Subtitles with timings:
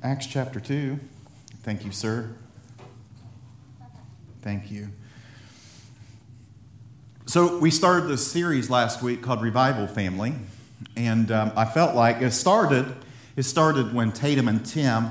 [0.00, 0.96] Acts chapter 2.
[1.64, 2.30] Thank you, sir.
[4.42, 4.90] Thank you.
[7.26, 10.34] So, we started this series last week called Revival Family,
[10.96, 12.94] and um, I felt like it started.
[13.34, 15.06] It started when Tatum and Tim,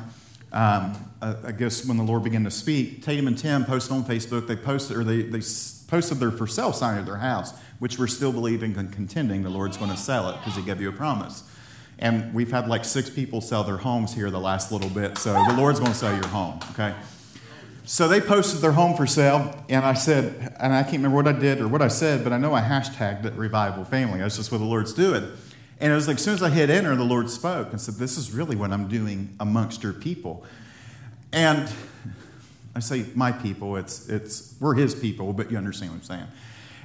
[0.54, 4.06] um, uh, I guess when the Lord began to speak, Tatum and Tim posted on
[4.06, 4.48] Facebook.
[4.48, 5.42] They posted, or they, they
[5.88, 9.50] posted their for sale sign at their house, which we're still believing and contending the
[9.50, 11.44] Lord's going to sell it because He gave you a promise.
[12.00, 15.34] And we've had like six people sell their homes here the last little bit, so
[15.48, 16.94] the Lord's going to sell your home, okay?
[17.86, 21.28] So they posted their home for sale, and I said, and I can't remember what
[21.28, 24.20] I did or what I said, but I know I hashtagged it Revival Family.
[24.20, 25.32] That's just what the Lord's doing.
[25.80, 27.96] And it was like, as soon as I hit enter, the Lord spoke and said,
[27.96, 30.44] This is really what I'm doing amongst your people.
[31.32, 31.72] And
[32.76, 36.28] I say my people, it's, it's, we're his people, but you understand what I'm saying.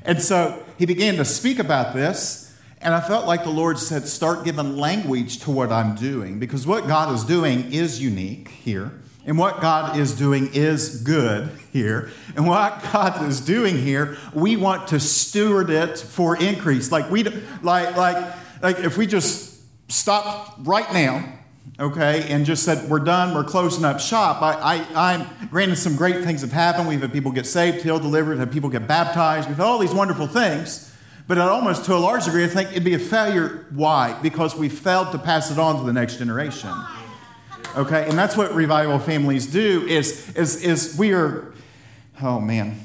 [0.04, 2.51] And so he began to speak about this,
[2.82, 6.66] and I felt like the Lord said, Start giving language to what I'm doing, because
[6.66, 8.92] what God is doing is unique here.
[9.24, 12.10] And what God is doing is good here.
[12.34, 16.90] And what God is doing here, we want to steward it for increase.
[16.90, 17.22] Like we
[17.62, 21.38] like like like if we just stop right now,
[21.78, 24.42] okay, and just said we're done, we're closing up shop.
[24.42, 26.88] I, I I'm granted some great things have happened.
[26.88, 29.48] We've had people get saved, healed, delivered, had people get baptized.
[29.48, 30.91] We've had all these wonderful things.
[31.28, 33.66] But almost to a large degree, I think it'd be a failure.
[33.70, 34.18] Why?
[34.22, 36.72] Because we failed to pass it on to the next generation
[37.76, 41.52] okay and that's what revival families do is is is we are
[42.22, 42.78] oh man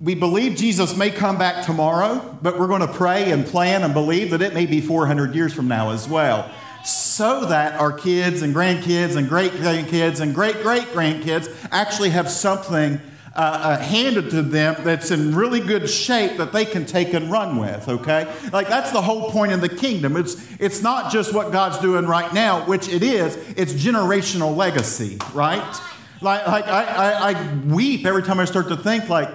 [0.00, 3.94] we believe jesus may come back tomorrow but we're going to pray and plan and
[3.94, 6.50] believe that it may be 400 years from now as well
[6.84, 12.30] so that our kids and grandkids and great grandkids and great great grandkids actually have
[12.30, 13.00] something
[13.34, 17.30] uh, uh, handed to them that's in really good shape that they can take and
[17.30, 18.32] run with, okay?
[18.52, 20.16] Like that's the whole point in the kingdom.
[20.16, 25.18] It's, it's not just what God's doing right now, which it is, it's generational legacy,
[25.34, 25.80] right?
[26.20, 29.30] Like, like I, I, I weep every time I start to think like,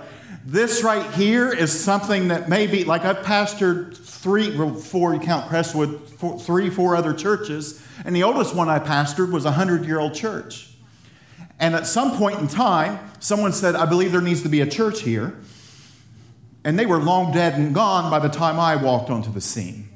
[0.45, 4.51] this right here is something that maybe, like I've pastored three,
[4.81, 9.31] four, you count Crestwood, four, three, four other churches, and the oldest one I pastored
[9.31, 10.72] was a 100 year old church.
[11.63, 14.67] And at some point in time, someone said, I believe there needs to be a
[14.67, 15.33] church here.
[16.65, 19.87] And they were long dead and gone by the time I walked onto the scene.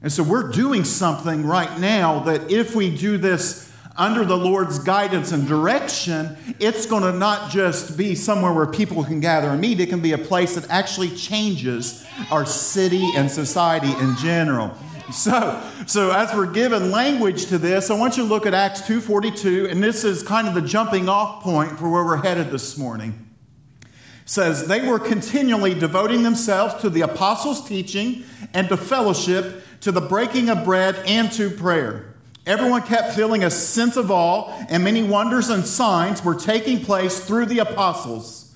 [0.00, 4.78] And so we're doing something right now that if we do this under the Lord's
[4.78, 9.60] guidance and direction, it's going to not just be somewhere where people can gather and
[9.60, 14.74] meet, it can be a place that actually changes our city and society in general.
[15.12, 18.80] So, so as we're given language to this, I want you to look at Acts
[18.82, 22.78] 2:42, and this is kind of the jumping off point for where we're headed this
[22.78, 23.26] morning.
[23.82, 23.90] It
[24.24, 30.00] says they were continually devoting themselves to the apostles' teaching and to fellowship, to the
[30.00, 32.14] breaking of bread and to prayer.
[32.46, 37.20] Everyone kept feeling a sense of awe, and many wonders and signs were taking place
[37.20, 38.54] through the apostles.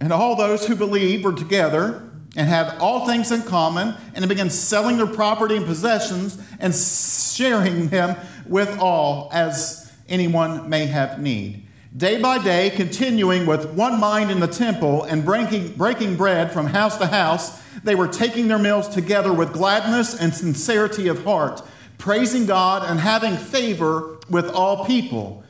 [0.00, 4.48] And all those who believed were together and had all things in common, and began
[4.48, 8.16] selling their property and possessions and sharing them
[8.46, 11.66] with all as anyone may have need.
[11.94, 16.66] Day by day, continuing with one mind in the temple and breaking, breaking bread from
[16.66, 21.60] house to house, they were taking their meals together with gladness and sincerity of heart,
[21.98, 25.44] praising God and having favor with all people.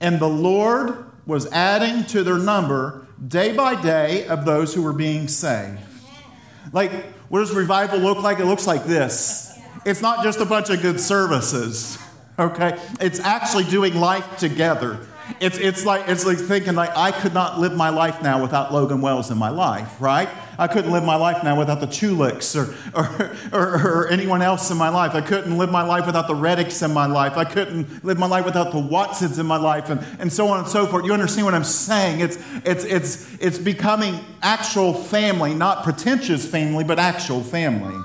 [0.00, 4.92] And the Lord was adding to their number day by day of those who were
[4.92, 5.80] being saved.
[6.72, 6.92] Like,
[7.28, 8.38] what does revival look like?
[8.38, 9.58] It looks like this.
[9.84, 11.98] It's not just a bunch of good services,
[12.38, 12.78] okay?
[13.00, 14.98] It's actually doing life together.
[15.40, 18.72] It's, it's, like, it's like thinking like I could not live my life now without
[18.72, 20.28] Logan Wells in my life, right?
[20.58, 24.70] I couldn't live my life now without the Chulicks or, or, or, or, anyone else
[24.72, 25.14] in my life.
[25.14, 27.36] I couldn't live my life without the Reddicks in my life.
[27.36, 30.58] I couldn't live my life without the Watsons in my life and, and so on
[30.58, 31.04] and so forth.
[31.04, 32.20] You understand what I'm saying?
[32.20, 37.96] It's, it's, it's, it's becoming actual family, not pretentious family, but actual family.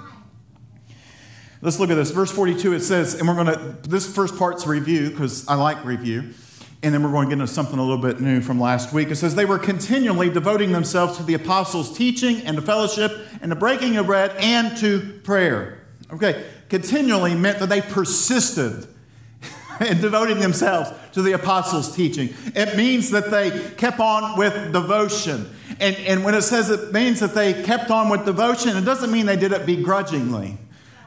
[1.61, 2.11] Let's look at this.
[2.11, 5.83] Verse 42, it says, and we're going to, this first part's review because I like
[5.85, 6.33] review
[6.83, 9.09] and then we're going to get into something a little bit new from last week.
[9.09, 13.49] It says, They were continually devoting themselves to the apostles' teaching and to fellowship and
[13.49, 15.79] the breaking of bread and to prayer.
[16.11, 18.85] Okay, continually meant that they persisted
[19.79, 22.33] in devoting themselves to the apostles' teaching.
[22.53, 25.49] It means that they kept on with devotion.
[25.79, 29.11] And, and when it says it means that they kept on with devotion, it doesn't
[29.11, 30.57] mean they did it begrudgingly.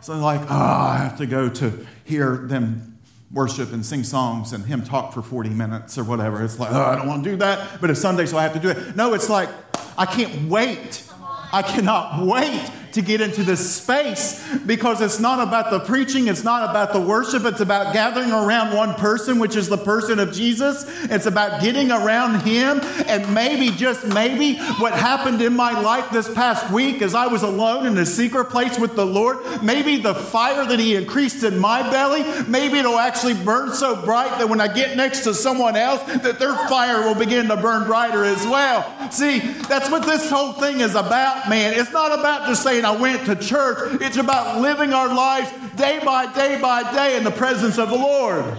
[0.01, 2.96] So, like, oh, I have to go to hear them
[3.37, 6.43] worship and sing songs and him talk for 40 minutes or whatever.
[6.43, 8.55] It's like, oh, I don't want to do that, but it's Sunday, so I have
[8.55, 8.97] to do it.
[8.97, 9.49] No, it's like,
[9.97, 11.05] I can't wait
[11.53, 16.43] I cannot wait to get into this space because it's not about the preaching, it's
[16.43, 20.33] not about the worship, it's about gathering around one person, which is the person of
[20.33, 20.85] Jesus.
[21.05, 22.81] It's about getting around Him.
[23.07, 27.43] And maybe, just maybe, what happened in my life this past week as I was
[27.43, 31.59] alone in a secret place with the Lord, maybe the fire that He increased in
[31.59, 35.77] my belly, maybe it'll actually burn so bright that when I get next to someone
[35.77, 39.11] else, that their fire will begin to burn brighter as well.
[39.11, 41.75] See, that's what this whole thing is about, man.
[41.75, 44.01] It's not about just saying, I went to church.
[44.01, 47.97] It's about living our lives day by day by day in the presence of the
[47.97, 48.57] Lord.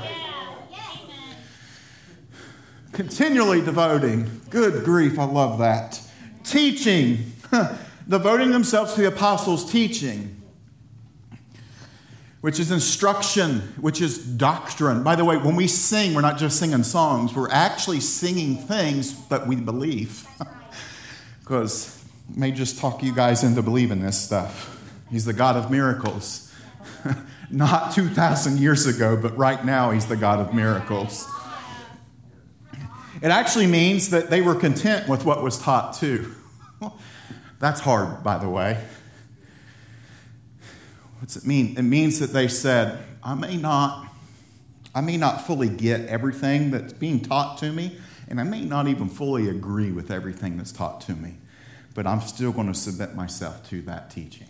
[2.91, 4.29] Continually devoting.
[4.49, 6.01] Good grief, I love that.
[6.43, 7.31] Teaching.
[8.09, 10.33] Devoting themselves to the apostles' teaching
[12.41, 15.03] which is instruction, which is doctrine.
[15.03, 19.27] By the way, when we sing, we're not just singing songs, we're actually singing things
[19.27, 20.27] that we believe.
[21.39, 21.96] Because
[22.35, 24.73] may just talk you guys into believing this stuff.
[25.09, 26.53] He's the God of miracles.
[27.49, 31.27] Not 2,000 years ago, but right now, He's the God of miracles.
[33.21, 36.33] It actually means that they were content with what was taught too.
[37.59, 38.83] That's hard, by the way.
[41.19, 41.75] What's it mean?
[41.77, 44.07] It means that they said, I may not,
[44.93, 47.97] I may not fully get everything that's being taught to me,
[48.27, 51.37] and I may not even fully agree with everything that's taught to me
[51.97, 54.45] but I'm still going to submit myself to that teaching.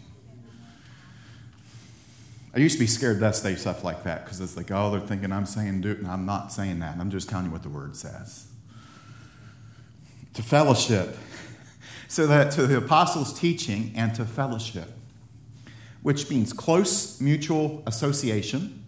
[2.53, 4.99] I used to be scared to say stuff like that because it's like, oh, they're
[4.99, 6.97] thinking I'm saying do it, and I'm not saying that.
[6.99, 8.47] I'm just telling you what the word says.
[10.35, 11.17] To fellowship.
[12.09, 14.93] So that to the apostles' teaching and to fellowship,
[16.03, 18.85] which means close mutual association,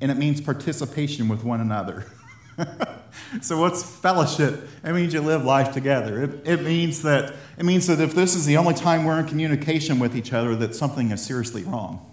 [0.00, 2.06] and it means participation with one another.
[3.40, 4.68] so what's fellowship?
[4.84, 6.24] It means you live life together.
[6.24, 9.26] It, it, means that it means that if this is the only time we're in
[9.26, 12.10] communication with each other, that something is seriously wrong.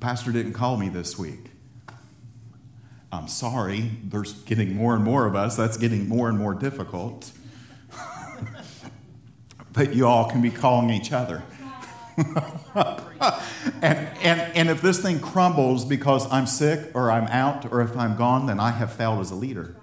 [0.00, 1.50] Pastor didn't call me this week.
[3.10, 3.90] I'm sorry.
[4.04, 5.56] There's getting more and more of us.
[5.56, 7.32] That's getting more and more difficult.
[9.72, 11.42] but you all can be calling each other.
[13.82, 17.96] and, and, and if this thing crumbles because I'm sick or I'm out or if
[17.96, 19.74] I'm gone, then I have failed as a leader.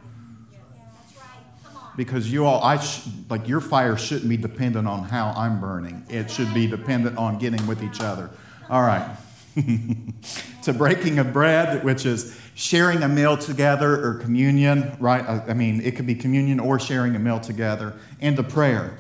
[1.96, 6.04] Because you all, I sh- like your fire shouldn't be dependent on how I'm burning.
[6.10, 8.32] It should be dependent on getting with each other.
[8.68, 9.16] All right.
[10.64, 15.24] to breaking of bread, which is sharing a meal together or communion, right?
[15.24, 18.98] I mean, it could be communion or sharing a meal together, and to prayer.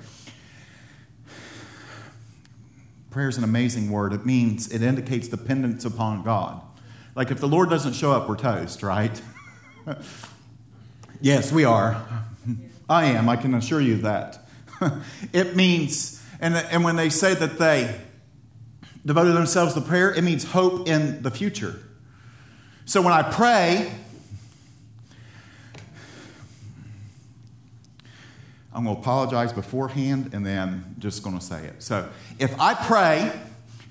[3.13, 4.11] Prayer is an amazing word.
[4.11, 6.59] It means, it indicates dependence upon God.
[7.13, 9.21] Like if the Lord doesn't show up, we're toast, right?
[11.21, 12.03] yes, we are.
[12.89, 14.43] I am, I can assure you that.
[15.31, 18.01] it means, and, and when they say that they
[19.05, 21.79] devoted themselves to prayer, it means hope in the future.
[22.85, 23.93] So when I pray,
[28.73, 31.83] I'm going to apologize beforehand and then just going to say it.
[31.83, 32.09] So
[32.39, 33.31] if I pray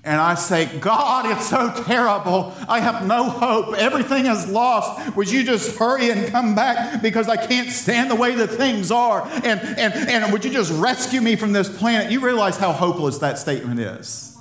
[0.05, 2.53] and I say, God, it's so terrible.
[2.69, 3.77] I have no hope.
[3.77, 5.15] Everything is lost.
[5.17, 8.91] Would you just hurry and come back because I can't stand the way that things
[8.91, 9.23] are?
[9.23, 12.11] And, and, and would you just rescue me from this planet?
[12.11, 14.37] You realize how hopeless that statement is.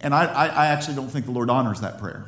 [0.00, 2.24] And I, I, I actually don't think the Lord honors that prayer.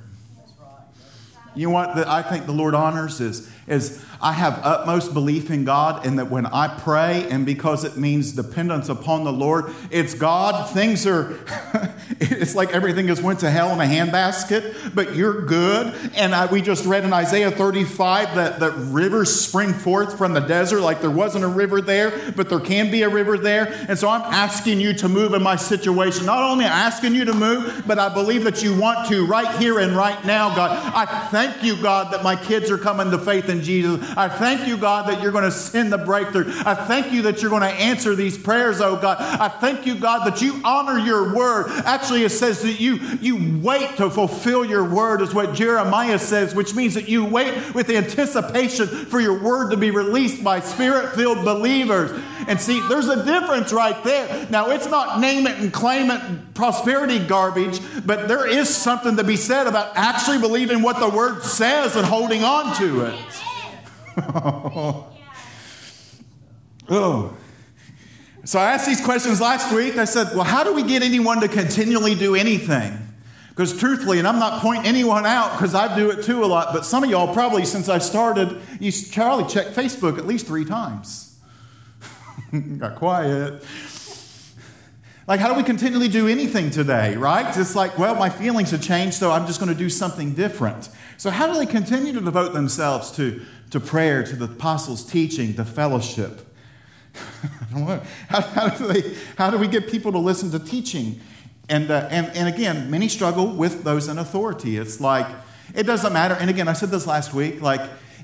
[1.54, 5.64] You know what I think the Lord honors is, is I have utmost belief in
[5.64, 10.14] God, and that when I pray, and because it means dependence upon the Lord, it's
[10.14, 10.70] God.
[10.70, 11.34] Things are,
[12.22, 15.94] it's like everything has went to hell in a handbasket, but you're good.
[16.14, 20.40] And I, we just read in Isaiah 35 that, that rivers spring forth from the
[20.40, 23.72] desert, like there wasn't a river there, but there can be a river there.
[23.88, 26.26] And so I'm asking you to move in my situation.
[26.26, 29.78] Not only asking you to move, but I believe that you want to right here
[29.78, 30.72] and right now, God.
[30.94, 33.98] I thank you, God, that my kids are coming to faith in Jesus.
[34.14, 36.52] I thank you, God, that you're going to send the breakthrough.
[36.66, 39.16] I thank you that you're going to answer these prayers, oh God.
[39.18, 41.70] I thank you, God, that you honor your word.
[42.10, 46.56] Actually, it says that you, you wait to fulfill your word, is what Jeremiah says,
[46.56, 51.14] which means that you wait with anticipation for your word to be released by spirit
[51.14, 52.10] filled believers.
[52.48, 54.48] And see, there's a difference right there.
[54.50, 59.22] Now, it's not name it and claim it prosperity garbage, but there is something to
[59.22, 63.14] be said about actually believing what the word says and holding on to it.
[66.90, 67.36] oh.
[68.44, 69.96] So I asked these questions last week.
[69.96, 72.96] I said, Well, how do we get anyone to continually do anything?
[73.50, 76.72] Because truthfully, and I'm not pointing anyone out because I do it too a lot,
[76.72, 80.64] but some of y'all probably since I started, you Charlie checked Facebook at least three
[80.64, 81.38] times.
[82.78, 83.62] Got quiet.
[85.26, 87.56] Like, how do we continually do anything today, right?
[87.56, 90.88] It's like, well, my feelings have changed, so I'm just going to do something different.
[91.18, 95.52] So, how do they continue to devote themselves to, to prayer, to the apostles' teaching,
[95.52, 96.49] the fellowship?
[98.28, 101.20] how, how, do they, how do we get people to listen to teaching?
[101.68, 104.76] And, uh, and, and again, many struggle with those in authority.
[104.76, 105.26] It's like,
[105.74, 106.34] it doesn't matter.
[106.34, 107.80] And again, I said this last week, like,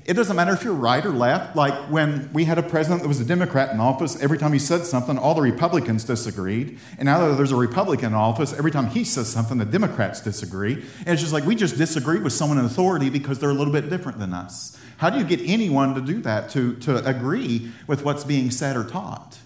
[0.07, 1.57] it doesn't matter if you're right or left.
[1.57, 4.59] Like when we had a president that was a Democrat in office, every time he
[4.59, 6.79] said something, all the Republicans disagreed.
[6.97, 10.21] And now that there's a Republican in office, every time he says something, the Democrats
[10.21, 10.75] disagree.
[10.99, 13.73] And it's just like we just disagree with someone in authority because they're a little
[13.73, 14.79] bit different than us.
[14.95, 18.77] How do you get anyone to do that, to, to agree with what's being said
[18.77, 19.37] or taught?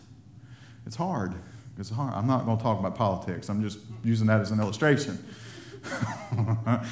[0.86, 1.34] It's hard.
[1.80, 2.13] It's hard.
[2.13, 5.18] I'm not going to talk about politics, I'm just using that as an illustration.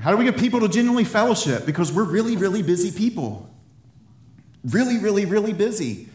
[0.00, 1.66] How do we get people to genuinely fellowship?
[1.66, 3.48] Because we're really, really busy people.
[4.64, 6.08] Really, really, really busy.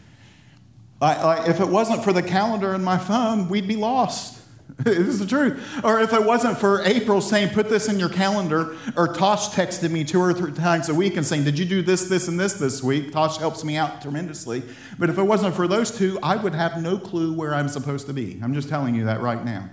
[1.01, 4.41] If it wasn't for the calendar in my phone, we'd be lost.
[4.83, 5.83] this is the truth.
[5.83, 9.91] Or if it wasn't for April saying, put this in your calendar, or Tosh texted
[9.91, 12.39] me two or three times a week and saying, did you do this, this, and
[12.39, 13.11] this this week?
[13.11, 14.63] Tosh helps me out tremendously.
[14.97, 18.07] But if it wasn't for those two, I would have no clue where I'm supposed
[18.07, 18.39] to be.
[18.41, 19.69] I'm just telling you that right now.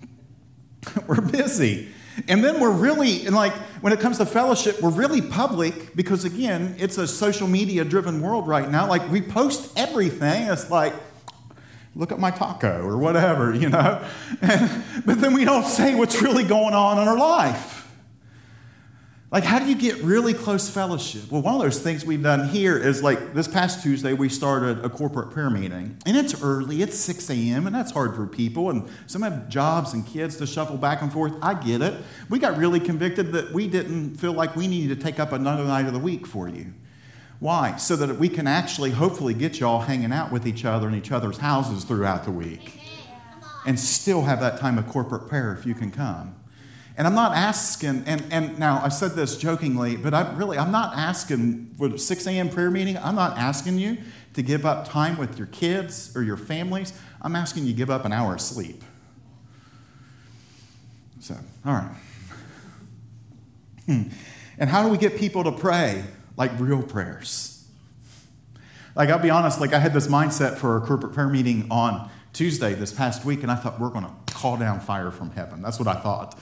[1.06, 1.88] We're busy.
[2.28, 6.24] And then we're really, and like when it comes to fellowship, we're really public because
[6.24, 8.88] again, it's a social media driven world right now.
[8.88, 10.48] Like we post everything.
[10.48, 10.94] It's like,
[11.94, 14.04] look at my taco or whatever, you know?
[14.40, 17.79] but then we don't say what's really going on in our life.
[19.30, 21.30] Like, how do you get really close fellowship?
[21.30, 24.84] Well, one of those things we've done here is like this past Tuesday, we started
[24.84, 25.96] a corporate prayer meeting.
[26.04, 28.70] And it's early, it's 6 a.m., and that's hard for people.
[28.70, 31.32] And some have jobs and kids to shuffle back and forth.
[31.42, 31.94] I get it.
[32.28, 35.62] We got really convicted that we didn't feel like we needed to take up another
[35.62, 36.74] night of the week for you.
[37.38, 37.76] Why?
[37.76, 41.12] So that we can actually, hopefully, get y'all hanging out with each other in each
[41.12, 42.80] other's houses throughout the week
[43.64, 46.34] and still have that time of corporate prayer if you can come.
[47.00, 50.70] And I'm not asking, and, and now I said this jokingly, but I really, I'm
[50.70, 52.50] not asking for 6 a.m.
[52.50, 53.96] prayer meeting, I'm not asking you
[54.34, 56.92] to give up time with your kids or your families.
[57.22, 58.84] I'm asking you to give up an hour of sleep.
[61.20, 61.96] So, all right.
[63.86, 64.02] Hmm.
[64.58, 66.04] And how do we get people to pray
[66.36, 67.66] like real prayers?
[68.94, 72.10] Like, I'll be honest, like, I had this mindset for a corporate prayer meeting on
[72.34, 75.62] Tuesday this past week, and I thought we're going to call down fire from heaven.
[75.62, 76.38] That's what I thought.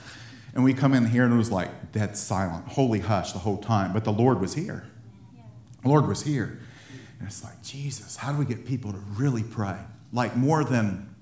[0.53, 3.57] And we come in here and it was like dead silent, holy hush the whole
[3.57, 3.93] time.
[3.93, 4.85] But the Lord was here.
[5.83, 6.59] The Lord was here.
[7.19, 9.77] And it's like, Jesus, how do we get people to really pray?
[10.11, 11.15] Like more than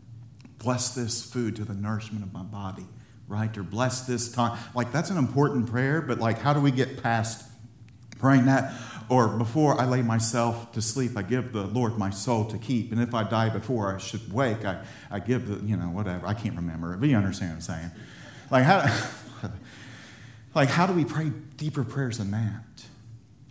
[0.60, 2.86] bless this food to the nourishment of my body,
[3.28, 3.56] right?
[3.58, 4.58] Or bless this time.
[4.74, 7.50] Like that's an important prayer, but like how do we get past
[8.20, 8.74] praying that?
[9.10, 12.92] Or before I lay myself to sleep, I give the Lord my soul to keep.
[12.92, 16.28] And if I die before I should wake, I, I give the, you know, whatever.
[16.28, 17.92] I can't remember it, but you understand what I'm saying.
[18.50, 19.10] Like how,
[20.56, 22.64] like how do we pray deeper prayers than that?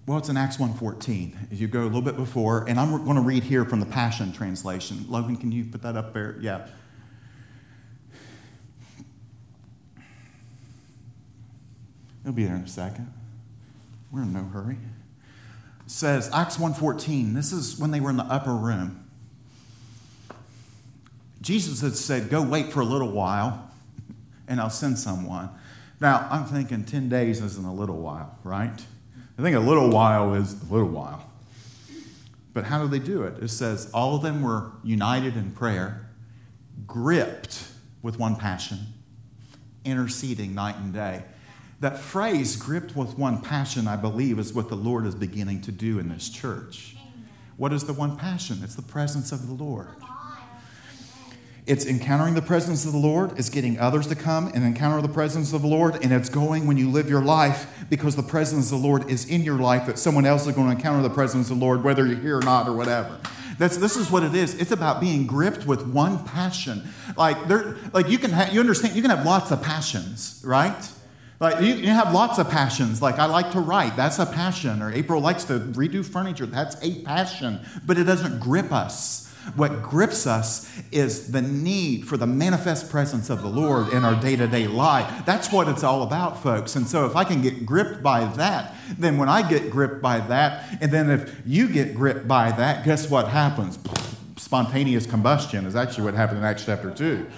[0.07, 1.53] Well, it's in Acts 1.14.
[1.53, 3.87] As you go a little bit before, and I'm going to read here from the
[3.87, 5.05] Passion Translation.
[5.09, 6.37] Logan, can you put that up there?
[6.41, 6.69] Yeah.
[12.23, 13.12] It'll be there in a second.
[14.12, 14.79] We're in no hurry.
[15.85, 19.09] It says, Acts 1.14, this is when they were in the upper room.
[21.41, 23.66] Jesus had said, Go wait for a little while
[24.49, 25.50] and I'll send someone.
[26.00, 28.85] Now, I'm thinking 10 days isn't a little while, right?
[29.38, 31.31] I think a little while is a little while.
[32.53, 33.43] But how do they do it?
[33.43, 36.09] It says, all of them were united in prayer,
[36.87, 37.69] gripped
[38.03, 38.79] with one passion,
[39.85, 41.23] interceding night and day.
[41.81, 45.73] That phrase, gripped with one passion, I believe, is what the Lord is beginning to
[45.73, 46.97] do in this church.
[47.59, 48.61] What is the one passion?
[48.62, 49.88] It's the presence of the Lord.
[51.67, 55.13] It's encountering the presence of the Lord, it's getting others to come and encounter the
[55.13, 58.71] presence of the Lord, and it's going when you live your life because the presence
[58.71, 61.13] of the Lord is in your life that someone else is going to encounter the
[61.13, 63.19] presence of the Lord, whether you're here or not or whatever.
[63.59, 64.55] That's, this is what it is.
[64.55, 66.83] It's about being gripped with one passion.
[67.17, 70.89] Like, there, like you can have, you understand, you can have lots of passions, right?
[71.41, 73.03] Like you, you have lots of passions.
[73.03, 74.83] Like I like to write, that's a passion.
[74.83, 77.61] Or April likes to redo furniture, that's a passion.
[77.85, 79.25] But it doesn't grip us.
[79.55, 84.21] What grips us is the need for the manifest presence of the Lord in our
[84.21, 85.25] day to day life.
[85.25, 86.75] That's what it's all about, folks.
[86.75, 90.21] And so, if I can get gripped by that, then when I get gripped by
[90.21, 93.79] that, and then if you get gripped by that, guess what happens?
[94.37, 97.26] Spontaneous combustion is actually what happened in Acts chapter 2.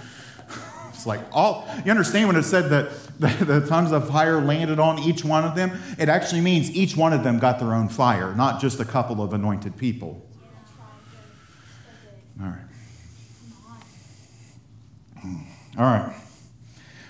[0.88, 4.80] It's like all, you understand when it said that the, the tongues of fire landed
[4.80, 5.78] on each one of them?
[5.96, 9.22] It actually means each one of them got their own fire, not just a couple
[9.22, 10.28] of anointed people.
[12.40, 12.58] All right.
[15.78, 16.12] All right.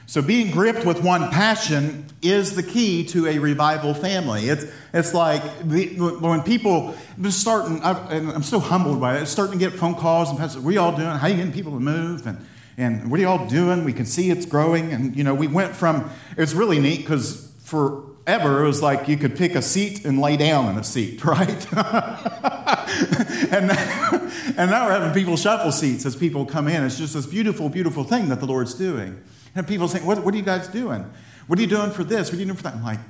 [0.04, 4.48] So, being gripped with one passion is the key to a revival family.
[4.48, 6.94] It's, it's like when people
[7.30, 10.72] starting, I, am so humbled by it, starting to get phone calls and what are
[10.72, 11.08] you all doing?
[11.08, 12.26] How are you getting people to move?
[12.26, 12.44] And,
[12.76, 13.84] and what are you all doing?
[13.84, 14.92] We can see it's growing.
[14.92, 19.16] And, you know, we went from, it's really neat because forever it was like you
[19.16, 21.66] could pick a seat and lay down in a seat, right?
[23.52, 26.84] and, now, and now we're having people shuffle seats as people come in.
[26.84, 29.22] It's just this beautiful, beautiful thing that the Lord's doing.
[29.54, 31.10] And people saying, what, what are you guys doing?
[31.46, 32.28] What are you doing for this?
[32.28, 32.74] What are you doing for that?
[32.74, 33.00] I'm like,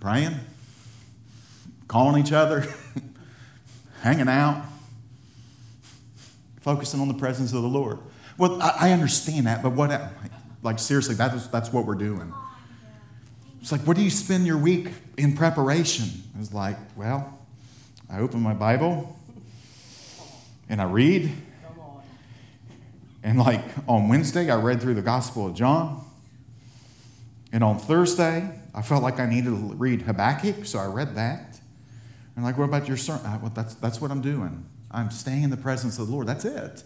[0.00, 0.34] praying,
[1.88, 2.66] calling each other,
[4.02, 4.64] hanging out,
[6.60, 7.98] focusing on the presence of the Lord.
[8.36, 10.10] Well, I, I understand that, but what, like,
[10.62, 12.32] like seriously, that is, that's what we're doing.
[13.62, 16.08] It's like, what do you spend your week in preparation?
[16.36, 17.38] I was like, well,
[18.10, 19.16] I open my Bible
[20.68, 21.32] and I read
[23.22, 26.04] and like on Wednesday, I read through the Gospel of John.
[27.52, 31.60] And on Thursday, I felt like I needed to read Habakkuk, so I read that.
[32.34, 33.40] And like, what about your sermon?
[33.40, 34.64] Well, that's, that's what I'm doing.
[34.90, 36.26] I'm staying in the presence of the Lord.
[36.26, 36.82] That's it.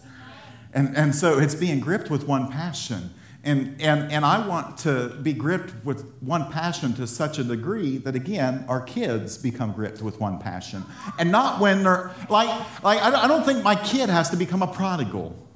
[0.73, 3.13] And, and so it's being gripped with one passion.
[3.43, 7.97] And, and, and I want to be gripped with one passion to such a degree
[7.99, 10.83] that, again, our kids become gripped with one passion.
[11.17, 12.49] And not when they're like,
[12.83, 15.46] like I don't think my kid has to become a prodigal.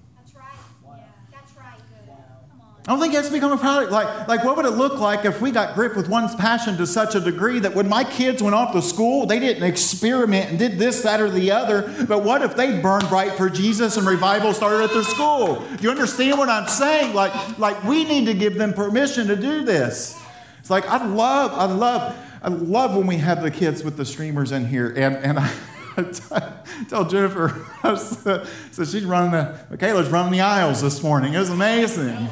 [2.87, 3.91] I don't think it has to become a product.
[3.91, 6.87] Like, like, what would it look like if we got gripped with one's passion to
[6.87, 10.57] such a degree that when my kids went off to school, they didn't experiment and
[10.57, 11.93] did this, that, or the other.
[12.07, 15.59] But what if they burned bright for Jesus and revival started at their school?
[15.59, 17.13] Do you understand what I'm saying?
[17.13, 20.19] Like, like we need to give them permission to do this.
[20.57, 24.05] It's like I love, I love, I love when we have the kids with the
[24.05, 25.53] streamers in here, and and I.
[26.87, 28.45] tell Jennifer, so
[28.85, 31.33] she's running the, Michaela's running the aisles this morning.
[31.33, 32.29] It was amazing.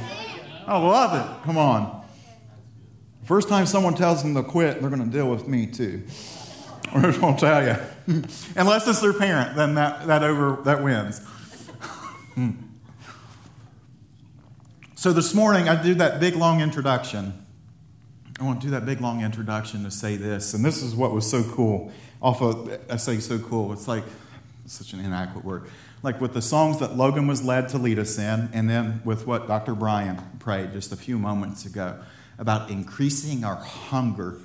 [0.69, 1.45] I love it.
[1.45, 2.05] Come on.
[3.25, 6.03] First time someone tells them to quit, they're going to deal with me too.
[6.93, 8.23] I'm just going to tell you.
[8.55, 11.21] Unless it's their parent, then that, that over that wins.
[14.95, 17.33] so this morning I do that big long introduction.
[18.39, 21.13] I want to do that big long introduction to say this, and this is what
[21.13, 21.91] was so cool.
[22.21, 23.73] Off of I say so cool.
[23.73, 24.03] It's like
[24.67, 25.67] such an inadequate word
[26.01, 29.27] like with the songs that Logan was led to lead us in, and then with
[29.27, 29.75] what Dr.
[29.75, 31.99] Brian prayed just a few moments ago
[32.37, 34.39] about increasing our hunger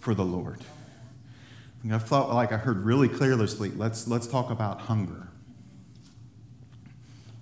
[0.00, 0.60] for the Lord.
[1.92, 5.28] I felt like I heard really clearly, let's, let's talk about hunger.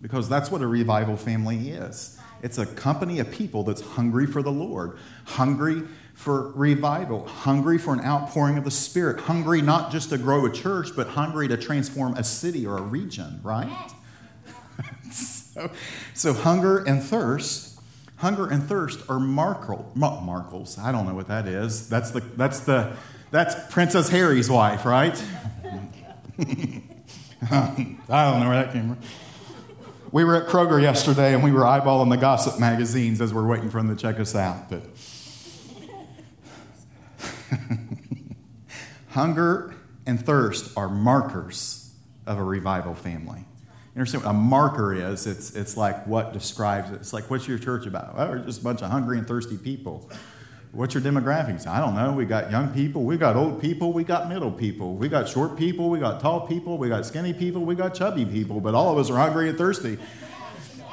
[0.01, 2.19] Because that's what a revival family is.
[2.43, 7.93] It's a company of people that's hungry for the Lord, hungry for revival, hungry for
[7.93, 11.57] an outpouring of the Spirit, hungry not just to grow a church, but hungry to
[11.57, 13.91] transform a city or a region, right?
[15.13, 15.71] so,
[16.15, 17.81] so, hunger and thirst,
[18.17, 20.79] hunger and thirst are markle, markles.
[20.79, 21.89] I don't know what that is.
[21.89, 22.93] That's the that's the
[23.31, 25.21] that's Princess Harry's wife, right?
[27.51, 27.75] I
[28.09, 28.99] don't know where that came from.
[30.13, 33.71] We were at Kroger yesterday and we were eyeballing the gossip magazines as we're waiting
[33.71, 34.69] for them to check us out.
[34.69, 34.83] But
[39.11, 39.75] Hunger
[40.07, 41.93] and thirst are markers
[42.27, 43.45] of a revival family.
[43.95, 45.27] You understand what a marker is?
[45.27, 46.95] It's, it's like what describes it.
[46.95, 48.17] It's like, what's your church about?
[48.17, 50.11] Well, we're just a bunch of hungry and thirsty people.
[50.71, 51.67] What's your demographics?
[51.67, 52.15] I don't know.
[52.15, 55.59] We got young people, we got old people, we got middle people, we got short
[55.59, 58.91] people, we got tall people, we got skinny people, we got chubby people, but all
[58.91, 59.99] of us are hungry and thirsty.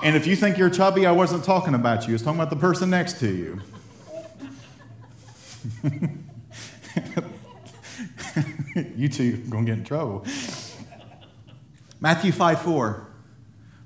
[0.03, 2.09] And if you think you're chubby, I wasn't talking about you.
[2.09, 3.61] I was talking about the person next to you.
[8.95, 10.25] you two are going to get in trouble.
[11.99, 13.07] Matthew 5 4.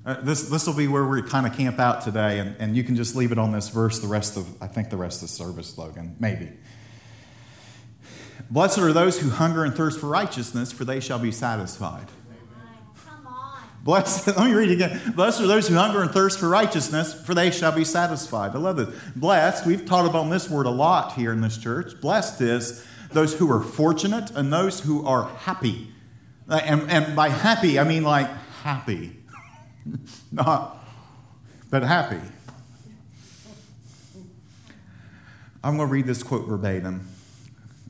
[0.06, 2.84] Uh, this this will be where we kind of camp out today, and, and you
[2.84, 5.30] can just leave it on this verse the rest of, I think, the rest of
[5.30, 6.50] the service Logan, maybe.
[8.52, 12.08] Blessed are those who hunger and thirst for righteousness, for they shall be satisfied.
[13.84, 15.14] Blessed, let me read it again.
[15.14, 18.56] Blessed are those who hunger and thirst for righteousness, for they shall be satisfied.
[18.56, 18.90] I love this.
[19.16, 22.00] Blessed, we've taught about this word a lot here in this church.
[22.00, 25.90] Blessed is those who are fortunate and those who are happy.
[26.48, 28.28] And, and by happy, I mean like
[28.62, 29.18] happy.
[30.32, 30.78] Not,
[31.70, 32.22] but happy.
[35.64, 37.08] I'm going to read this quote verbatim.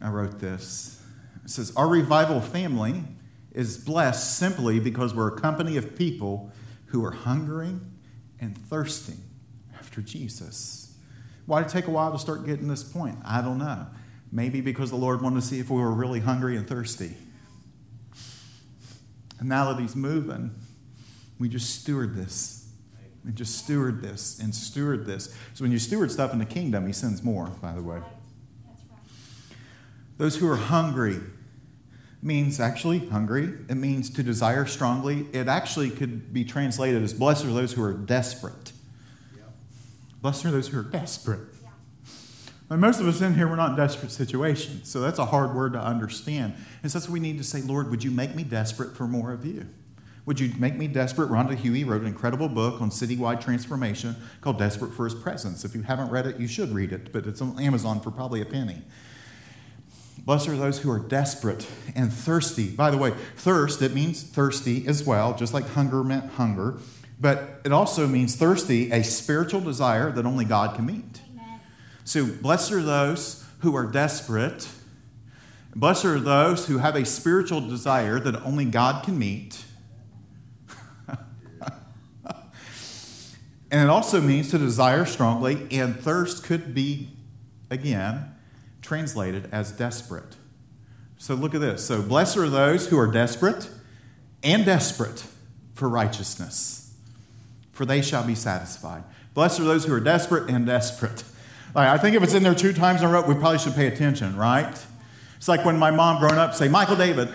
[0.01, 1.01] I wrote this.
[1.43, 3.03] It says, Our revival family
[3.51, 6.51] is blessed simply because we're a company of people
[6.87, 7.91] who are hungering
[8.39, 9.21] and thirsting
[9.77, 10.95] after Jesus.
[11.45, 13.17] Why did it take a while to start getting this point?
[13.25, 13.87] I don't know.
[14.33, 17.13] Maybe because the Lord wanted to see if we were really hungry and thirsty.
[19.39, 20.55] And now that He's moving,
[21.37, 22.67] we just steward this.
[23.23, 25.33] We just steward this and steward this.
[25.53, 28.01] So when you steward stuff in the kingdom, He sends more, by the way.
[30.17, 31.19] Those who are hungry
[32.23, 33.53] means actually hungry.
[33.69, 35.27] It means to desire strongly.
[35.31, 38.71] It actually could be translated as blessed are those who are desperate.
[40.23, 41.41] Blessed are those who are desperate.
[42.73, 44.89] And most of us in here, we're not in desperate situations.
[44.89, 46.55] So that's a hard word to understand.
[46.81, 49.05] And so that's what we need to say, Lord, would you make me desperate for
[49.05, 49.67] more of you?
[50.25, 51.29] Would you make me desperate?
[51.29, 55.63] Rhonda Hughey wrote an incredible book on citywide transformation called Desperate for His Presence.
[55.63, 58.41] If you haven't read it, you should read it, but it's on Amazon for probably
[58.41, 58.81] a penny.
[60.25, 62.71] Blessed are those who are desperate and thirsty.
[62.71, 66.79] By the way, thirst, it means thirsty as well, just like hunger meant hunger.
[67.19, 71.21] But it also means thirsty, a spiritual desire that only God can meet.
[72.05, 74.67] So, blessed are those who are desperate.
[75.75, 79.63] Blessed are those who have a spiritual desire that only God can meet.
[83.71, 87.09] and it also means to desire strongly, and thirst could be,
[87.69, 88.35] again,
[88.81, 90.35] translated as desperate.
[91.17, 91.85] So look at this.
[91.85, 93.69] So, blessed are those who are desperate
[94.43, 95.25] and desperate
[95.73, 96.93] for righteousness,
[97.71, 99.05] for they shall be satisfied.
[99.33, 101.23] Blessed are those who are desperate and desperate.
[101.75, 103.73] Right, I think if it's in there two times in a row, we probably should
[103.73, 104.77] pay attention, right?
[105.37, 107.29] It's like when my mom growing up say, Michael David,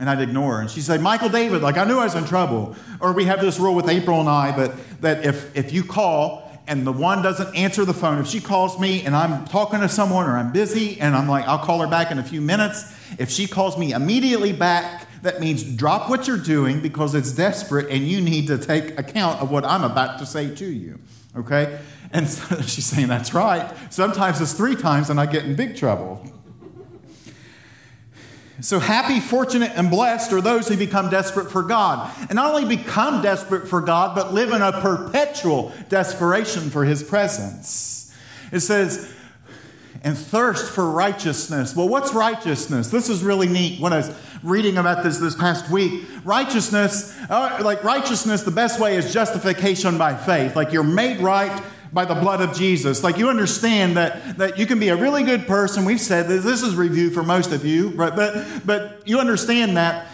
[0.00, 0.60] and I'd ignore her.
[0.62, 2.74] And she'd say, Michael David, like I knew I was in trouble.
[3.00, 6.50] Or we have this rule with April and I that, that if, if you call
[6.66, 9.88] and the one doesn't answer the phone, if she calls me and I'm talking to
[9.88, 12.96] someone or I'm busy and I'm like, I'll call her back in a few minutes,
[13.18, 17.90] if she calls me immediately back, that means drop what you're doing because it's desperate
[17.90, 20.98] and you need to take account of what I'm about to say to you.
[21.36, 21.78] Okay?
[22.12, 23.72] And so she's saying, That's right.
[23.90, 26.24] Sometimes it's three times and I get in big trouble.
[28.60, 32.14] So happy, fortunate, and blessed are those who become desperate for God.
[32.20, 37.02] And not only become desperate for God, but live in a perpetual desperation for His
[37.02, 38.14] presence.
[38.52, 39.12] It says,
[40.04, 41.74] and thirst for righteousness.
[41.74, 42.88] Well, what's righteousness?
[42.88, 43.80] This is really neat.
[43.80, 48.80] When I was reading about this this past week, righteousness, uh, like righteousness, the best
[48.80, 50.56] way is justification by faith.
[50.56, 53.04] Like you're made right by the blood of Jesus.
[53.04, 55.84] Like you understand that, that you can be a really good person.
[55.84, 59.76] We've said this, this is review for most of you, but, but, but you understand
[59.76, 60.06] that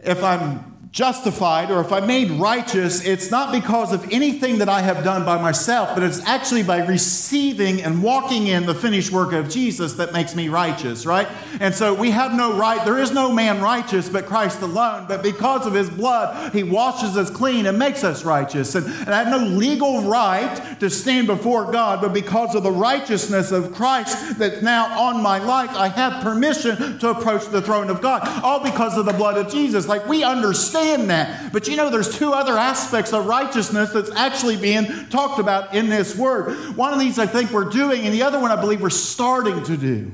[0.00, 4.80] if I'm justified or if I'm made righteous, it's not because of anything that I
[4.80, 9.34] have done by myself, but it's actually by receiving and walking in the finished work
[9.34, 11.28] of Jesus that makes me righteous, right?
[11.60, 15.22] And so we have no right, there is no man righteous but Christ alone, but
[15.22, 18.74] because of his blood, he washes us clean and makes us righteous.
[18.74, 22.72] And, and I have no legal right to stand before God, but because of the
[22.72, 27.90] righteousness of Christ that's now on my life, I have permission to approach the throne
[27.90, 29.86] of God, all because of the blood of Jesus.
[29.86, 31.52] Like we understand understand that.
[31.52, 35.88] But you know, there's two other aspects of righteousness that's actually being talked about in
[35.88, 36.76] this word.
[36.76, 39.62] One of these I think we're doing, and the other one I believe we're starting
[39.64, 40.12] to do.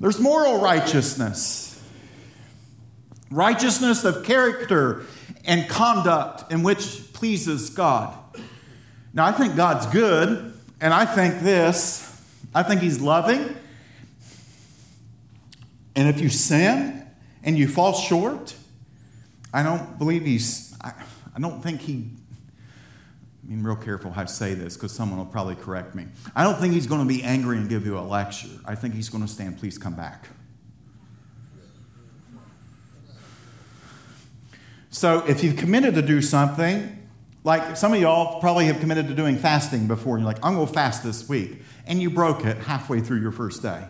[0.00, 1.82] There's moral righteousness,
[3.30, 5.04] righteousness of character
[5.44, 8.16] and conduct in which pleases God.
[9.12, 12.04] Now, I think God's good, and I think this
[12.54, 13.56] I think He's loving.
[15.96, 16.97] And if you sin
[17.48, 18.54] and you fall short,
[19.54, 20.92] I don't believe he's, I,
[21.34, 22.10] I don't think he,
[23.42, 26.04] I mean, real careful how I say this because someone will probably correct me.
[26.36, 28.50] I don't think he's going to be angry and give you a lecture.
[28.66, 30.28] I think he's going to stand, please come back.
[34.90, 37.08] So if you've committed to do something,
[37.44, 40.54] like some of y'all probably have committed to doing fasting before, and you're like, I'm
[40.54, 43.84] going to fast this week, and you broke it halfway through your first day.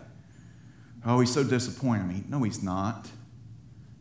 [1.05, 2.23] Oh, he's so disappointed me.
[2.29, 3.11] No, he's not.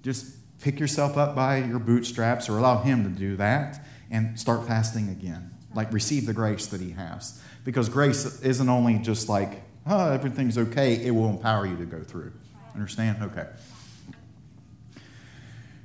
[0.08, 4.66] Just pick yourself up by your bootstraps or allow Him to do that and start
[4.66, 5.52] fasting again.
[5.76, 7.42] Like receive the grace that He has.
[7.66, 12.02] Because grace isn't only just like, oh, everything's okay, it will empower you to go
[12.04, 12.32] through.
[12.74, 13.22] Understand?
[13.22, 13.48] Okay.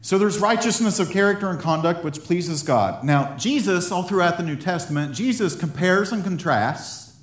[0.02, 3.02] So there's righteousness of character and conduct which pleases God.
[3.02, 7.16] Now, Jesus, all throughout the New Testament, Jesus compares and contrasts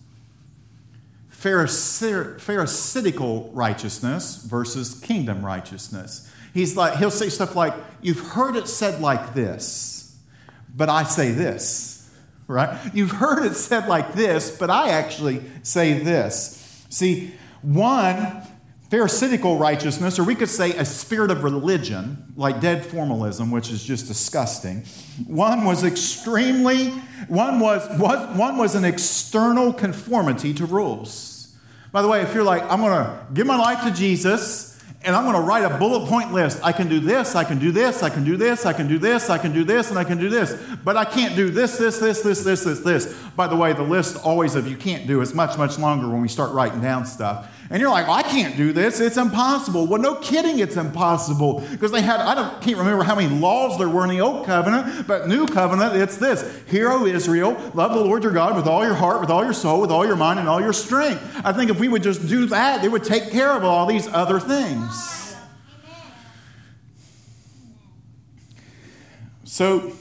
[1.29, 2.41] Pharisaical
[3.53, 6.29] righteousness versus kingdom righteousness.
[6.53, 10.17] He's like, he'll say stuff like, You've heard it said like this,
[10.73, 12.09] but I say this,
[12.47, 12.79] right?
[12.93, 16.85] You've heard it said like this, but I actually say this.
[16.89, 18.43] See, one
[18.89, 23.83] Pharisaical righteousness, or we could say a spirit of religion, like dead formalism, which is
[23.83, 24.83] just disgusting.
[25.27, 26.89] One was extremely,
[27.27, 31.55] one was, was, one was an external conformity to rules.
[31.91, 34.68] By the way, if you're like, I'm going to give my life to Jesus,
[35.01, 36.59] and I'm going to write a bullet point list.
[36.61, 38.99] I can do this, I can do this, I can do this, I can do
[38.99, 40.61] this, I can do this, and I can do this.
[40.83, 43.15] But I can't do this, this, this, this, this, this, this.
[43.35, 46.21] By the way, the list always of you can't do is much, much longer when
[46.21, 47.49] we start writing down stuff.
[47.71, 48.99] And you're like, well, I can't do this.
[48.99, 49.85] It's impossible.
[49.85, 51.59] Well, no kidding, it's impossible.
[51.69, 54.47] Because they had, I don't, can't remember how many laws there were in the Old
[54.47, 58.65] Covenant, but New Covenant, it's this Hear, O Israel, love the Lord your God with
[58.65, 61.23] all your heart, with all your soul, with all your mind, and all your strength.
[61.43, 64.07] I think if we would just do that, it would take care of all these
[64.07, 65.35] other things.
[69.43, 69.91] So,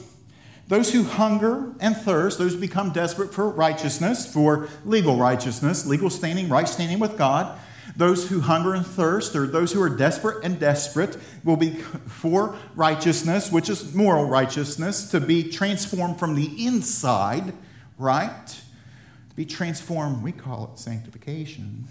[0.69, 6.11] those who hunger and thirst, those who become desperate for righteousness, for legal righteousness, legal
[6.11, 7.59] standing, right standing with God,
[7.97, 12.55] those who hunger and thirst, or those who are desperate and desperate, will be for
[12.75, 17.51] righteousness, which is moral righteousness, to be transformed from the inside,
[17.97, 18.47] right?
[18.47, 21.87] To be transformed, we call it sanctification.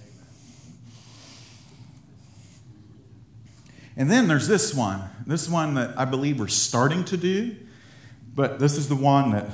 [3.97, 5.03] And then there's this one.
[5.27, 7.57] This one that I believe we're starting to do
[8.38, 9.51] but this is the one that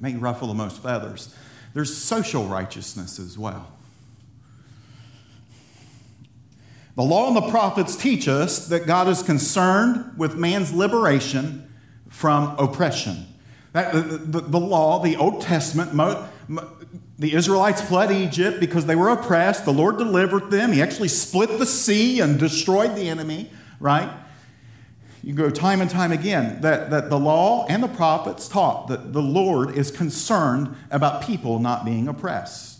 [0.00, 1.34] may ruffle the most feathers.
[1.74, 3.70] There's social righteousness as well.
[6.96, 11.70] The law and the prophets teach us that God is concerned with man's liberation
[12.08, 13.26] from oppression.
[13.74, 16.70] That, the, the, the law, the Old Testament, mo, mo,
[17.18, 19.66] the Israelites fled Egypt because they were oppressed.
[19.66, 20.72] The Lord delivered them.
[20.72, 24.10] He actually split the sea and destroyed the enemy, right?
[25.22, 29.12] You go time and time again that, that the law and the prophets taught that
[29.12, 32.72] the Lord is concerned about people not being oppressed.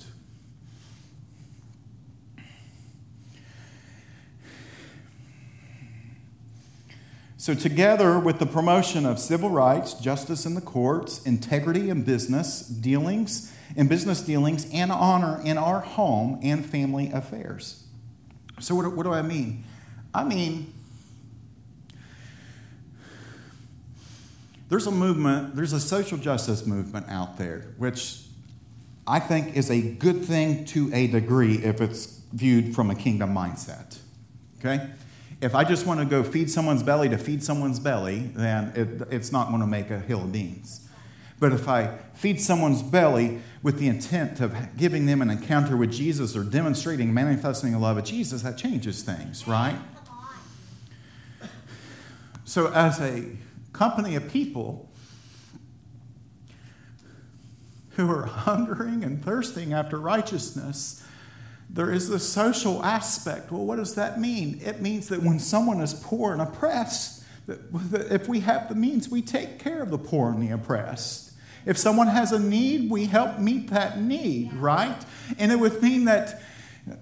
[7.36, 12.60] So, together with the promotion of civil rights, justice in the courts, integrity in business
[12.60, 17.82] dealings, in business dealings, and honor in our home and family affairs.
[18.60, 19.64] So, what, what do I mean?
[20.14, 20.72] I mean,
[24.72, 28.22] There's a movement, there's a social justice movement out there, which
[29.06, 33.34] I think is a good thing to a degree if it's viewed from a kingdom
[33.34, 33.98] mindset.
[34.60, 34.88] Okay?
[35.42, 39.08] If I just want to go feed someone's belly to feed someone's belly, then it,
[39.12, 40.88] it's not going to make a hill of beans.
[41.38, 45.92] But if I feed someone's belly with the intent of giving them an encounter with
[45.92, 49.76] Jesus or demonstrating, manifesting the love of Jesus, that changes things, right?
[52.46, 53.36] So, as a
[53.72, 54.90] company of people
[57.96, 61.04] who are hungering and thirsting after righteousness,
[61.68, 63.50] there is the social aspect.
[63.50, 64.60] Well, what does that mean?
[64.64, 67.60] It means that when someone is poor and oppressed, that
[68.10, 71.32] if we have the means, we take care of the poor and the oppressed.
[71.64, 74.96] If someone has a need, we help meet that need, right?
[75.38, 76.42] And it would mean that,
[76.88, 76.98] am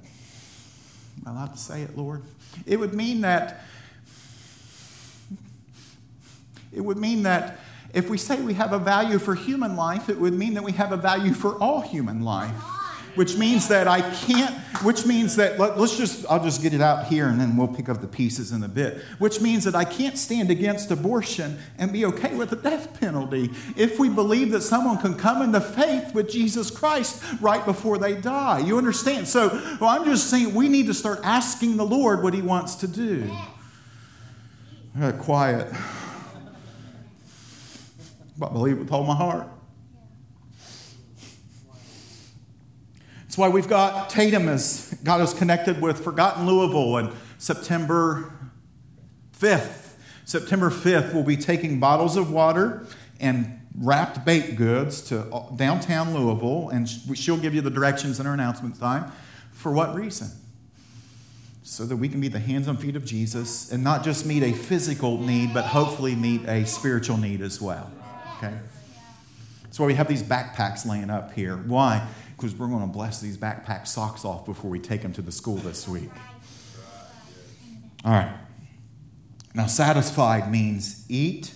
[1.26, 2.22] I allowed to say it, Lord?
[2.66, 3.64] It would mean that
[6.72, 7.58] it would mean that
[7.92, 10.72] if we say we have a value for human life, it would mean that we
[10.72, 12.54] have a value for all human life.
[13.16, 14.54] Which means that I can't,
[14.84, 17.66] which means that, let, us just, I'll just get it out here and then we'll
[17.66, 18.98] pick up the pieces in a bit.
[19.18, 23.50] Which means that I can't stand against abortion and be okay with the death penalty
[23.76, 28.14] if we believe that someone can come into faith with Jesus Christ right before they
[28.14, 28.60] die.
[28.60, 29.26] You understand?
[29.26, 29.48] So,
[29.80, 32.86] well, I'm just saying we need to start asking the Lord what He wants to
[32.86, 33.28] do.
[34.96, 35.18] I got
[38.40, 38.50] quiet.
[38.50, 39.48] I believe with all my heart.
[43.22, 48.32] That's why we've got Tatum as got us connected with Forgotten Louisville and September
[49.38, 49.92] 5th.
[50.24, 52.86] September 5th, we'll be taking bottles of water
[53.20, 58.34] and wrapped baked goods to downtown Louisville, and she'll give you the directions in her
[58.34, 59.12] announcement time.
[59.52, 60.30] For what reason?
[61.62, 64.42] So that we can be the hands and feet of Jesus and not just meet
[64.42, 67.90] a physical need, but hopefully meet a spiritual need as well.
[68.42, 68.56] Okay?
[69.62, 71.56] That's why we have these backpacks laying up here.
[71.56, 72.06] Why?
[72.36, 75.30] Because we're going to bless these backpack socks off before we take them to the
[75.30, 76.10] school this week.
[78.04, 78.34] All right.
[79.54, 81.52] Now, satisfied means eat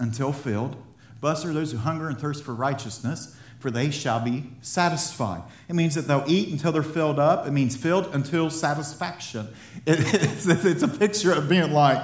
[0.00, 0.76] until filled.
[1.20, 5.42] Blessed are those who hunger and thirst for righteousness, for they shall be satisfied.
[5.68, 7.46] It means that they'll eat until they're filled up.
[7.46, 9.48] It means filled until satisfaction.
[9.86, 12.02] It, it's, it's a picture of being like,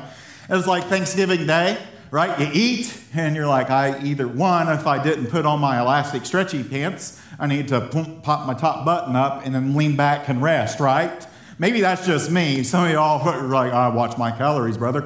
[0.50, 1.78] it's like Thanksgiving Day
[2.10, 2.38] right?
[2.40, 6.26] You eat, and you're like, I either one, if I didn't put on my elastic
[6.26, 7.80] stretchy pants, I need to
[8.22, 11.26] pop my top button up and then lean back and rest, right?
[11.58, 12.62] Maybe that's just me.
[12.62, 15.02] Some of y'all are like, I watch my calories, brother.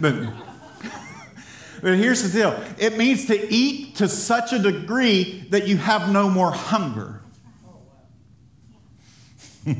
[0.00, 0.14] But,
[1.82, 6.10] but here's the deal it means to eat to such a degree that you have
[6.10, 7.20] no more hunger.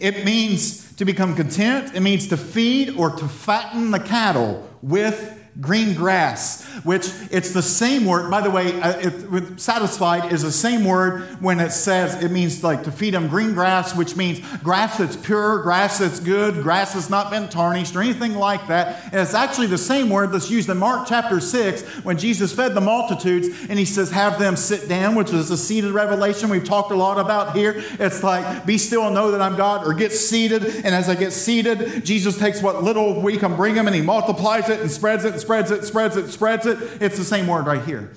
[0.00, 5.45] it means to become content, it means to feed or to fatten the cattle with
[5.60, 8.30] green grass, which it's the same word.
[8.30, 12.62] By the way, uh, it, satisfied is the same word when it says it means
[12.62, 16.92] like to feed them green grass, which means grass that's pure, grass that's good, grass
[16.92, 19.04] that's not been tarnished or anything like that.
[19.06, 22.74] And it's actually the same word that's used in Mark chapter 6 when Jesus fed
[22.74, 26.64] the multitudes and he says, Have them sit down, which is a seated revelation we've
[26.64, 27.82] talked a lot about here.
[27.98, 30.64] It's like, Be still and know that I'm God, or get seated.
[30.66, 34.02] And as I get seated, Jesus takes what little we can bring him and he
[34.02, 37.00] multiplies it and spreads it spreads it, spreads it, spreads it.
[37.00, 38.10] It's the same word right here.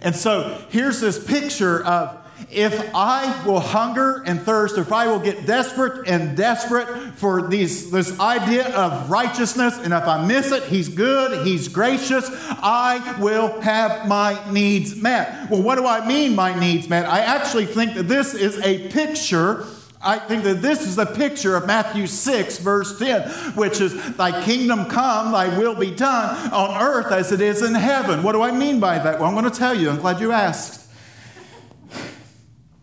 [0.00, 2.18] And so here's this picture of
[2.50, 7.92] if I will hunger and thirst, if I will get desperate and desperate for these,
[7.92, 13.60] this idea of righteousness, and if I miss it, He's good, He's gracious, I will
[13.60, 15.48] have my needs met.
[15.50, 17.06] Well, what do I mean, my needs met?
[17.06, 19.66] I actually think that this is a picture
[20.02, 24.42] I think that this is a picture of Matthew 6, verse 10, which is, Thy
[24.44, 28.22] kingdom come, thy will be done on earth as it is in heaven.
[28.22, 29.18] What do I mean by that?
[29.18, 29.90] Well, I'm going to tell you.
[29.90, 30.82] I'm glad you asked.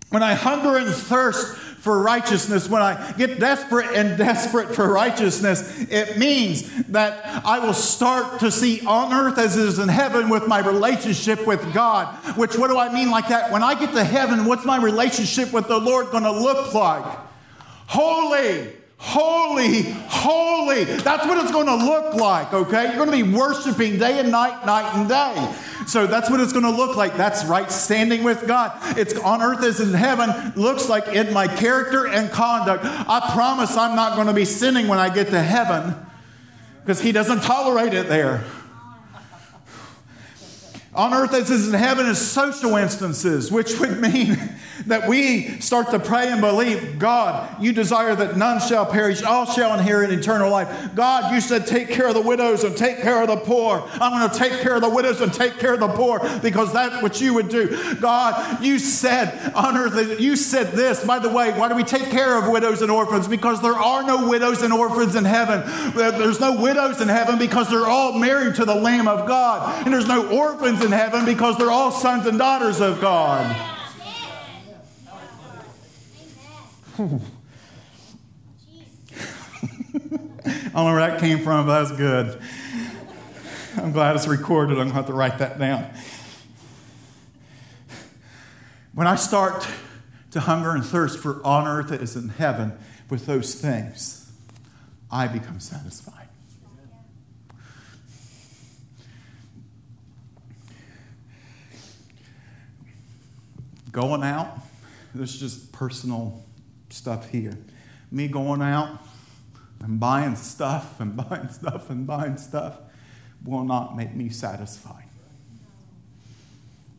[0.09, 5.81] When I hunger and thirst for righteousness, when I get desperate and desperate for righteousness,
[5.89, 10.29] it means that I will start to see on earth as it is in heaven
[10.29, 12.15] with my relationship with God.
[12.37, 13.51] Which, what do I mean like that?
[13.51, 17.03] When I get to heaven, what's my relationship with the Lord going to look like?
[17.87, 18.71] Holy
[19.03, 20.85] holy, holy.
[20.85, 22.85] That's what it's going to look like, okay?
[22.85, 25.55] You're going to be worshiping day and night, night and day.
[25.87, 27.17] So that's what it's going to look like.
[27.17, 28.71] That's right standing with God.
[28.97, 32.85] It's on earth as in heaven, looks like in my character and conduct.
[32.85, 35.95] I promise I'm not going to be sinning when I get to heaven
[36.81, 38.45] because He doesn't tolerate it there.
[40.95, 44.37] On earth as is in heaven is social instances, which would mean
[44.87, 49.45] that we start to pray and believe, God, you desire that none shall perish, all
[49.45, 50.93] shall inherit eternal life.
[50.95, 53.87] God, you said, take care of the widows and take care of the poor.
[53.93, 56.73] I'm going to take care of the widows and take care of the poor because
[56.73, 57.95] that's what you would do.
[57.95, 61.05] God, you said on earth, you said this.
[61.05, 63.27] By the way, why do we take care of widows and orphans?
[63.27, 65.63] Because there are no widows and orphans in heaven.
[65.95, 69.85] There's no widows in heaven because they're all married to the Lamb of God.
[69.85, 73.72] And there's no orphans in heaven because they're all sons and daughters of God.
[76.95, 76.97] I
[80.45, 82.39] don't know where that came from, but that's good.
[83.77, 84.73] I'm glad it's recorded.
[84.73, 85.89] I'm going to have to write that down.
[88.93, 89.67] When I start
[90.31, 92.73] to hunger and thirst for on earth as in heaven
[93.09, 94.31] with those things,
[95.11, 96.27] I become satisfied.
[103.91, 104.59] Going out,
[105.15, 106.42] this is just personal
[106.93, 107.57] stuff here.
[108.11, 108.99] Me going out
[109.81, 112.77] and buying stuff and buying stuff and buying stuff
[113.43, 115.09] will not make me satisfied.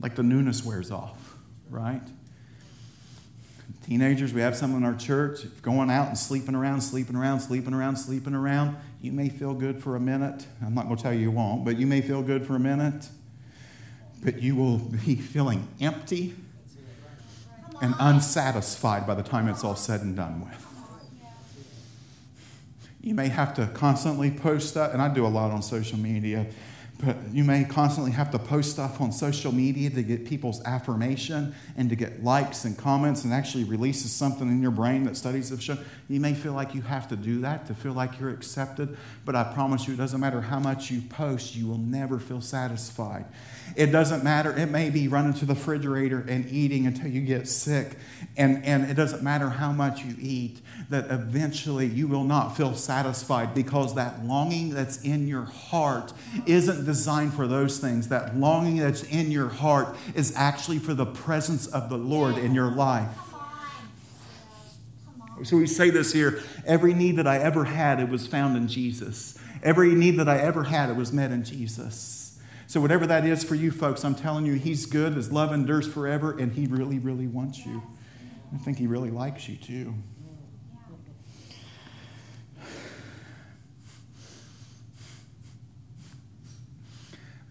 [0.00, 1.36] Like the newness wears off,
[1.70, 2.02] right?
[3.86, 7.74] Teenagers, we have some in our church going out and sleeping around, sleeping around, sleeping
[7.74, 8.76] around, sleeping around.
[9.00, 10.46] You may feel good for a minute.
[10.64, 12.60] I'm not going to tell you you won't, but you may feel good for a
[12.60, 13.08] minute.
[14.22, 16.34] But you will be feeling empty
[17.80, 20.66] and unsatisfied by the time it's all said and done with.
[23.00, 26.46] You may have to constantly post stuff, and I do a lot on social media,
[27.02, 31.54] but you may constantly have to post stuff on social media to get people's affirmation
[31.76, 35.48] and to get likes and comments and actually releases something in your brain that studies
[35.48, 35.78] have shown.
[36.08, 39.34] You may feel like you have to do that to feel like you're accepted, but
[39.34, 43.24] I promise you, it doesn't matter how much you post, you will never feel satisfied.
[43.76, 44.56] It doesn't matter.
[44.56, 47.96] It may be running to the refrigerator and eating until you get sick.
[48.36, 52.74] And, and it doesn't matter how much you eat, that eventually you will not feel
[52.74, 56.12] satisfied because that longing that's in your heart
[56.46, 58.08] isn't designed for those things.
[58.08, 62.54] That longing that's in your heart is actually for the presence of the Lord in
[62.54, 63.16] your life.
[65.42, 68.68] So we say this here every need that I ever had, it was found in
[68.68, 69.38] Jesus.
[69.62, 72.24] Every need that I ever had, it was met in Jesus.
[72.66, 75.86] So, whatever that is for you folks, I'm telling you, He's good, His love endures
[75.86, 77.82] forever, and He really, really wants you.
[78.54, 79.94] I think He really likes you too.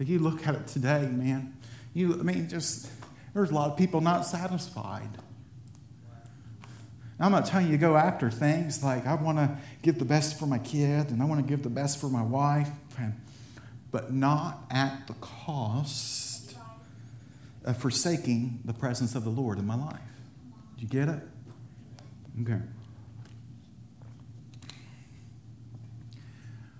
[0.03, 1.55] If you look at it today, man,
[1.93, 2.89] you, I mean, just,
[3.33, 5.07] there's a lot of people not satisfied.
[7.21, 10.37] I'm not telling you to go after things like I want to give the best
[10.37, 12.69] for my kid and I want to give the best for my wife,
[13.91, 16.57] but not at the cost
[17.63, 20.01] of forsaking the presence of the Lord in my life.
[20.75, 21.21] Do you get it?
[22.41, 22.59] Okay.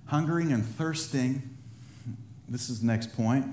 [0.08, 1.53] Hungering and thirsting.
[2.48, 3.46] This is the next point.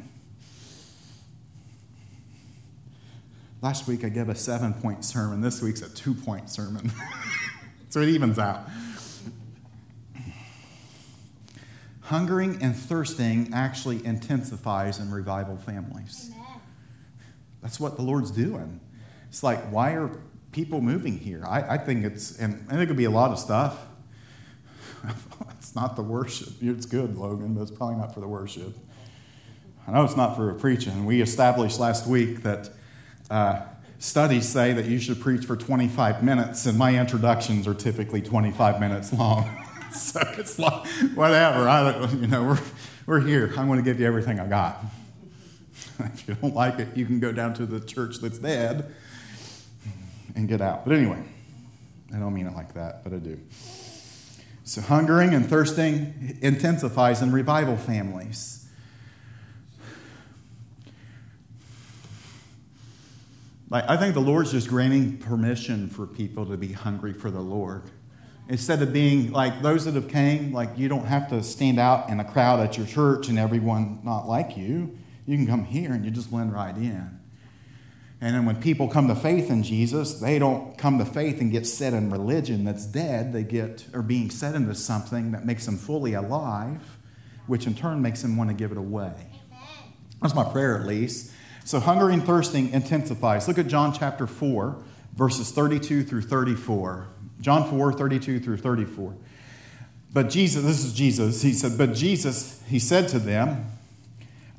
[3.63, 5.41] Last week I gave a seven point sermon.
[5.41, 6.91] This week's a two point sermon.
[7.91, 8.63] so it evens out.
[12.03, 16.31] Hungering and thirsting actually intensifies in revival families.
[16.33, 16.61] Amen.
[17.63, 18.81] That's what the Lord's doing.
[19.29, 20.11] It's like, why are
[20.51, 21.45] people moving here?
[21.47, 23.79] I, I think it's, and I think it could be a lot of stuff.
[25.71, 26.49] It's not the worship.
[26.61, 28.77] It's good, Logan, but it's probably not for the worship.
[29.87, 31.05] I know it's not for preaching.
[31.05, 32.71] We established last week that
[33.31, 33.61] uh,
[34.01, 38.81] studies say that you should preach for 25 minutes, and my introductions are typically 25
[38.81, 39.65] minutes long.
[39.93, 41.69] so it's like, whatever.
[41.69, 42.61] I, you know, we're,
[43.07, 43.53] we're here.
[43.57, 44.85] I'm going to give you everything I got.
[46.01, 48.93] if you don't like it, you can go down to the church that's dead
[50.35, 50.85] and get out.
[50.85, 51.23] But anyway,
[52.13, 53.39] I don't mean it like that, but I do.
[54.71, 58.69] So, hungering and thirsting intensifies in revival families.
[63.69, 67.41] Like, I think the Lord's just granting permission for people to be hungry for the
[67.41, 67.83] Lord.
[68.49, 72.09] Instead of being like those that have came, like you don't have to stand out
[72.09, 74.97] in a crowd at your church and everyone not like you.
[75.27, 77.20] You can come here and you just blend right in.
[78.21, 81.51] And then when people come to faith in Jesus, they don't come to faith and
[81.51, 83.33] get set in religion that's dead.
[83.33, 86.99] They get or being set into something that makes them fully alive,
[87.47, 89.15] which in turn makes them want to give it away.
[90.21, 91.33] That's my prayer at least
[91.65, 93.47] so hunger and thirsting intensifies.
[93.47, 94.77] Look at John chapter 4,
[95.15, 97.07] verses 32 through 34.
[97.41, 99.15] John 4, 32 through 34.
[100.13, 103.67] But Jesus, this is Jesus, he said, But Jesus, he said to them,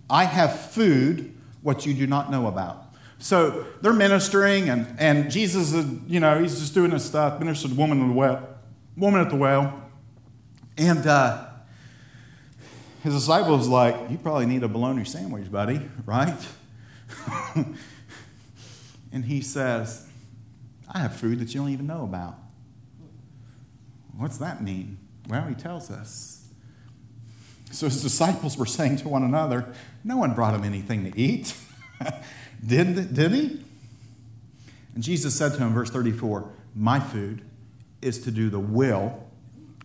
[0.09, 2.80] I have food what you do not know about.
[3.21, 7.69] So they're ministering, and, and Jesus is, you know, he's just doing his stuff, ministered
[7.69, 8.49] to woman at the well,
[8.97, 9.83] woman at the well.
[10.75, 11.45] And uh,
[13.03, 16.35] his disciples like, You probably need a bologna sandwich, buddy, right?
[19.11, 20.07] and he says,
[20.91, 22.37] I have food that you don't even know about.
[24.17, 24.97] What's that mean?
[25.29, 26.47] Well, he tells us.
[27.71, 29.71] So his disciples were saying to one another,
[30.03, 31.55] No one brought him anything to eat.
[32.65, 33.63] did, did he?
[34.93, 37.43] And Jesus said to him, verse 34, My food
[38.01, 39.27] is to do the will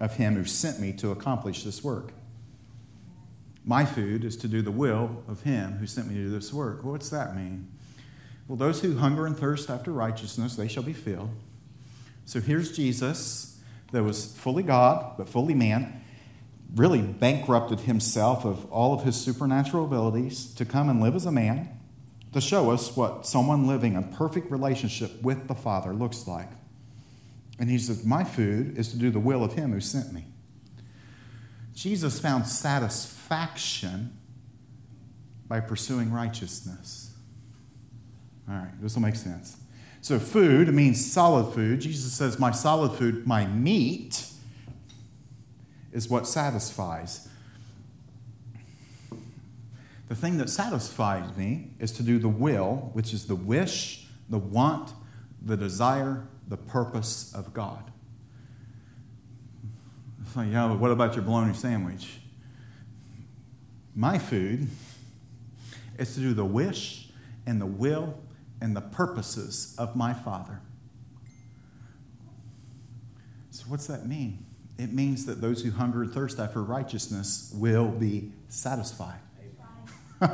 [0.00, 2.12] of him who sent me to accomplish this work.
[3.64, 6.52] My food is to do the will of him who sent me to do this
[6.52, 6.84] work.
[6.84, 7.68] What's that mean?
[8.46, 11.30] Well, those who hunger and thirst after righteousness, they shall be filled.
[12.26, 13.60] So here's Jesus
[13.92, 16.02] that was fully God, but fully man,
[16.74, 21.32] really bankrupted himself of all of his supernatural abilities to come and live as a
[21.32, 21.75] man,
[22.32, 26.50] to show us what someone living a perfect relationship with the Father looks like.
[27.58, 30.24] And he says, My food is to do the will of him who sent me.
[31.74, 34.16] Jesus found satisfaction
[35.48, 37.14] by pursuing righteousness.
[38.48, 39.56] All right, this will make sense.
[40.00, 41.80] So, food, it means solid food.
[41.80, 44.24] Jesus says, My solid food, my meat,
[45.92, 47.28] is what satisfies.
[50.08, 54.38] The thing that satisfies me is to do the will, which is the wish, the
[54.38, 54.92] want,
[55.42, 57.90] the desire, the purpose of God
[60.36, 62.18] like, yeah, but what about your bologna sandwich?
[63.94, 64.68] My food
[65.98, 67.08] is to do the wish
[67.46, 68.18] and the will
[68.60, 70.60] and the purposes of my Father.
[73.50, 74.44] So, what's that mean?
[74.78, 79.20] It means that those who hunger and thirst after righteousness will be satisfied.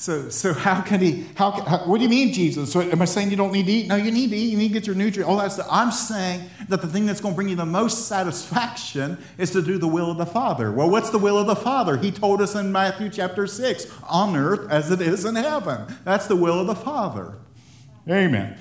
[0.00, 1.26] So, so how can he?
[1.34, 2.72] How, how, What do you mean, Jesus?
[2.72, 3.86] So am I saying you don't need to eat?
[3.86, 4.50] No, you need to eat.
[4.50, 5.30] You need to get your nutrients.
[5.30, 5.66] All that stuff.
[5.70, 9.60] I'm saying that the thing that's going to bring you the most satisfaction is to
[9.60, 10.72] do the will of the Father.
[10.72, 11.98] Well, what's the will of the Father?
[11.98, 15.94] He told us in Matthew chapter six, on earth as it is in heaven.
[16.04, 17.34] That's the will of the Father.
[18.08, 18.56] Amen.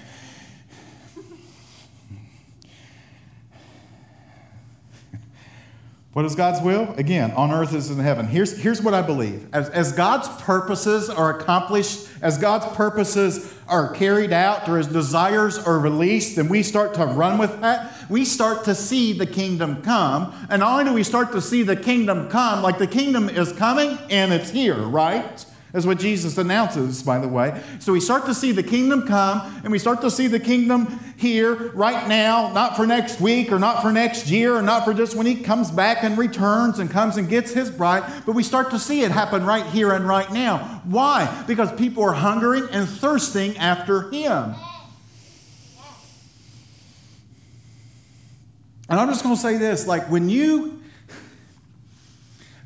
[6.19, 6.93] What is God's will?
[6.97, 8.27] Again, on earth as in heaven.
[8.27, 9.47] Here's, here's what I believe.
[9.53, 15.57] As, as God's purposes are accomplished, as God's purposes are carried out, or his desires
[15.57, 19.81] are released, and we start to run with that, we start to see the kingdom
[19.81, 20.33] come.
[20.49, 23.53] And not only do we start to see the kingdom come, like the kingdom is
[23.53, 25.45] coming and it's here, right?
[25.71, 27.61] That's what Jesus announces, by the way.
[27.77, 30.99] So we start to see the kingdom come, and we start to see the kingdom
[31.15, 34.95] here, right now, not for next week, or not for next year, or not for
[34.95, 38.41] just when he comes back and returns and comes and gets his bride, but we
[38.41, 40.81] start to see it happen right here and right now.
[40.85, 41.43] Why?
[41.45, 44.55] Because people are hungering and thirsting after him.
[48.89, 50.78] And I'm just going to say this like, when you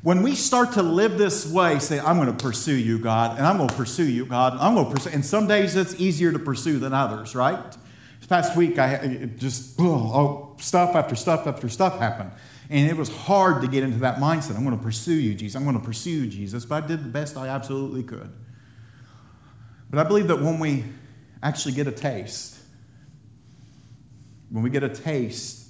[0.04, 3.46] when we start to live this way, say, I'm going to pursue you, God, and
[3.46, 5.08] I'm going to pursue you, God, and I'm going to pursue.
[5.08, 7.58] And some days it's easier to pursue than others, right?
[8.18, 12.32] This past week, I just, oh, oh, stuff after stuff after stuff happened.
[12.68, 14.56] And it was hard to get into that mindset.
[14.56, 15.56] I'm going to pursue you, Jesus.
[15.56, 16.66] I'm going to pursue you, Jesus.
[16.66, 18.30] But I did the best I absolutely could.
[19.88, 20.84] But I believe that when we
[21.42, 22.58] actually get a taste,
[24.50, 25.63] when we get a taste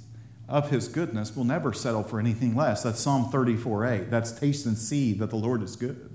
[0.49, 2.83] of his goodness will never settle for anything less.
[2.83, 4.11] That's Psalm 34 8.
[4.11, 6.15] That's taste and see that the Lord is good.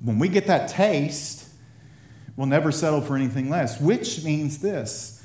[0.00, 1.48] When we get that taste,
[2.36, 5.24] we'll never settle for anything less, which means this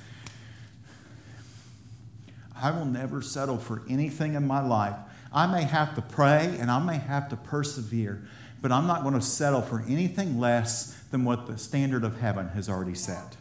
[2.62, 4.96] I will never settle for anything in my life.
[5.32, 8.24] I may have to pray and I may have to persevere,
[8.62, 12.50] but I'm not going to settle for anything less than what the standard of heaven
[12.50, 13.38] has already set.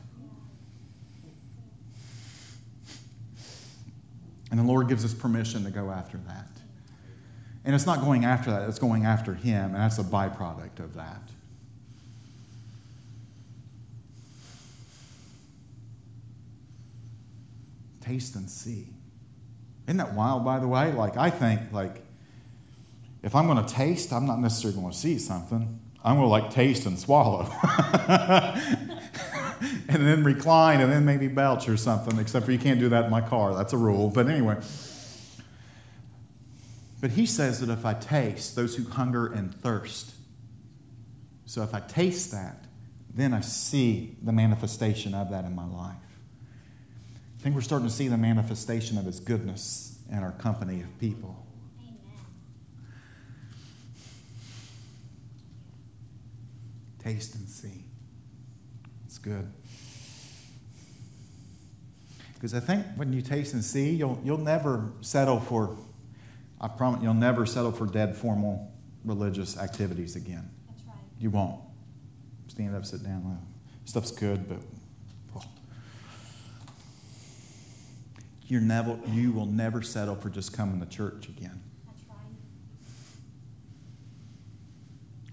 [4.50, 6.48] And the Lord gives us permission to go after that.
[7.64, 10.94] And it's not going after that, it's going after Him, and that's a byproduct of
[10.94, 11.20] that.
[18.00, 18.88] Taste and see.
[19.86, 20.92] Isn't that wild, by the way?
[20.92, 22.02] Like, I think, like,
[23.22, 25.80] if I'm going to taste, I'm not necessarily going to see something.
[26.02, 27.44] I'm going to, like, taste and swallow.
[29.88, 33.06] and then recline and then maybe belch or something, except for you can't do that
[33.06, 33.54] in my car.
[33.54, 34.10] That's a rule.
[34.10, 34.56] But anyway.
[37.00, 40.14] But he says that if I taste, those who hunger and thirst.
[41.46, 42.64] So if I taste that,
[43.14, 45.96] then I see the manifestation of that in my life.
[47.38, 50.98] I think we're starting to see the manifestation of his goodness in our company of
[50.98, 51.44] people.
[57.02, 57.87] Taste and see.
[59.18, 59.52] It's good.
[62.34, 65.76] Because I think when you taste and see, you'll, you'll never settle for,
[66.60, 68.72] I promise, you'll never settle for dead formal
[69.04, 70.48] religious activities again.
[70.68, 70.96] That's right.
[71.18, 71.60] You won't.
[72.46, 73.44] Stand up, sit down.
[73.86, 74.58] Stuff's good, but
[78.46, 81.60] you're never, you will never settle for just coming to church again.
[81.86, 82.16] That's right.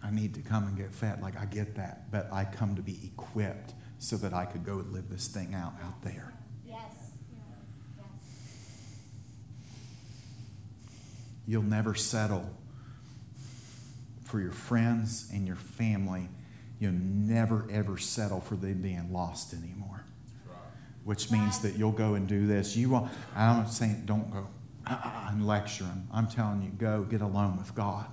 [0.06, 1.22] I need to come and get fed.
[1.22, 2.12] Like, I get that.
[2.12, 5.56] But I come to be equipped so that I could go and live this thing
[5.56, 6.34] out out there.
[6.66, 6.78] Yes.
[7.98, 8.08] Yes.
[11.48, 12.50] You'll never settle
[14.26, 16.30] for your friends and your family.
[16.80, 20.04] You'll never, ever settle for them being lost anymore.
[21.04, 22.76] Which means that you'll go and do this.
[22.76, 24.48] You won't, I'm not saying don't go
[24.88, 26.08] uh-uh, and lecture them.
[26.12, 28.08] I'm telling you, go get alone with God.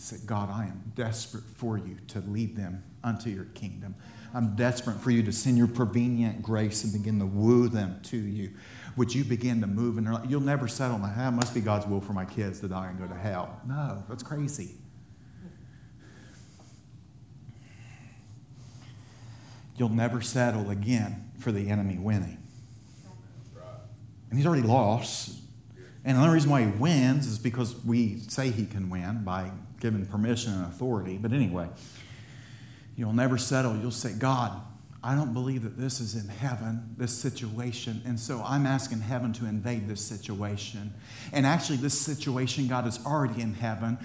[0.00, 3.94] Say, God, I am desperate for you to lead them unto your kingdom.
[4.32, 8.16] I'm desperate for you to send your prevenient grace and begin to woo them to
[8.16, 8.50] you.
[8.96, 10.26] Would you begin to move in their life?
[10.28, 11.16] You'll never settle that.
[11.16, 13.60] It must be God's will for my kids to die and go to hell.
[13.66, 14.74] No, that's crazy.
[19.76, 22.38] You'll never settle again for the enemy winning.
[24.30, 25.38] And he's already lost.
[26.04, 29.52] And the only reason why he wins is because we say he can win by
[29.80, 31.18] giving permission and authority.
[31.18, 31.68] But anyway,
[32.96, 33.76] you'll never settle.
[33.76, 34.60] You'll say, God,
[35.02, 38.02] I don't believe that this is in heaven, this situation.
[38.04, 40.92] And so I'm asking heaven to invade this situation.
[41.32, 43.96] And actually, this situation, God, is already in heaven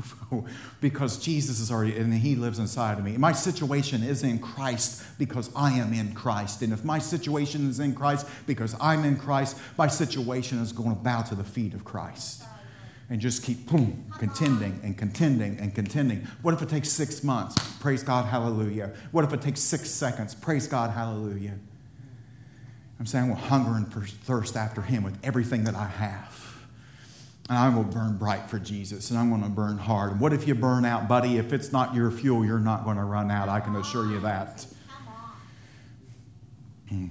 [0.82, 3.16] because Jesus is already, and He lives inside of me.
[3.16, 6.60] My situation is in Christ because I am in Christ.
[6.60, 10.90] And if my situation is in Christ because I'm in Christ, my situation is going
[10.90, 12.42] to bow to the feet of Christ
[13.10, 16.26] and just keep boom, contending and contending and contending.
[16.42, 17.56] What if it takes six months?
[17.80, 18.92] Praise God, hallelujah.
[19.10, 20.34] What if it takes six seconds?
[20.34, 21.58] Praise God, hallelujah.
[23.00, 26.36] I'm saying I will hunger and thirst after Him with everything that I have.
[27.48, 30.20] And I will burn bright for Jesus, and I'm going to burn hard.
[30.20, 31.36] What if you burn out, buddy?
[31.36, 33.48] If it's not your fuel, you're not going to run out.
[33.48, 34.66] I can assure you that.
[36.88, 37.06] Hmm.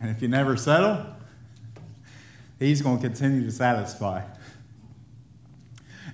[0.00, 1.06] And if you never settle,
[2.58, 4.22] He's going to continue to satisfy.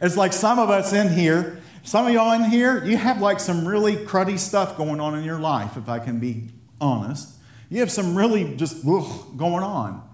[0.00, 3.38] It's like some of us in here, some of y'all in here, you have like
[3.38, 6.48] some really cruddy stuff going on in your life, if I can be
[6.80, 7.28] honest.
[7.70, 10.08] You have some really just ugh, going on.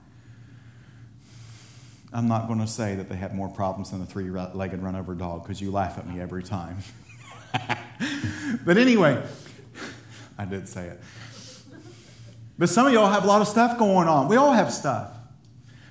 [2.12, 4.96] I'm not going to say that they have more problems than a three legged run
[4.96, 6.78] over dog because you laugh at me every time.
[8.64, 9.22] but anyway,
[10.38, 11.00] I did say it.
[12.58, 14.28] But some of y'all have a lot of stuff going on.
[14.28, 15.12] We all have stuff.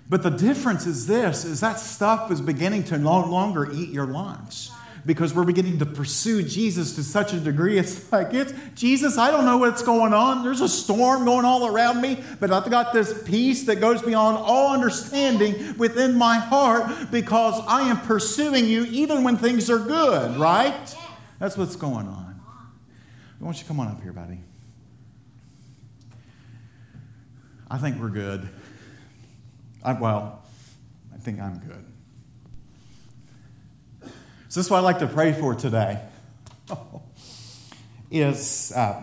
[0.09, 4.05] But the difference is this is that stuff is beginning to no longer eat your
[4.05, 4.69] lunch
[5.05, 7.77] because we're beginning to pursue Jesus to such a degree.
[7.77, 10.43] It's like, it's Jesus, I don't know what's going on.
[10.43, 14.37] There's a storm going all around me, but I've got this peace that goes beyond
[14.37, 20.37] all understanding within my heart because I am pursuing you even when things are good,
[20.37, 20.95] right?
[21.39, 22.41] That's what's going on.
[23.39, 24.39] Why don't you come on up here, buddy?
[27.69, 28.47] I think we're good.
[29.83, 30.43] I, well,
[31.13, 31.85] I think I'm good.
[34.49, 36.01] So this is what I'd like to pray for today.
[38.11, 39.01] is uh,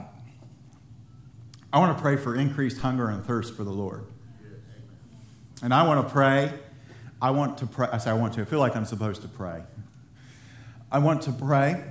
[1.73, 4.07] I want to pray for increased hunger and thirst for the Lord.
[5.63, 6.53] And I want to pray.
[7.21, 7.89] I want to pray.
[7.93, 8.43] I say I want to.
[8.43, 9.63] I feel like I'm supposed to pray.
[10.91, 11.85] I want to pray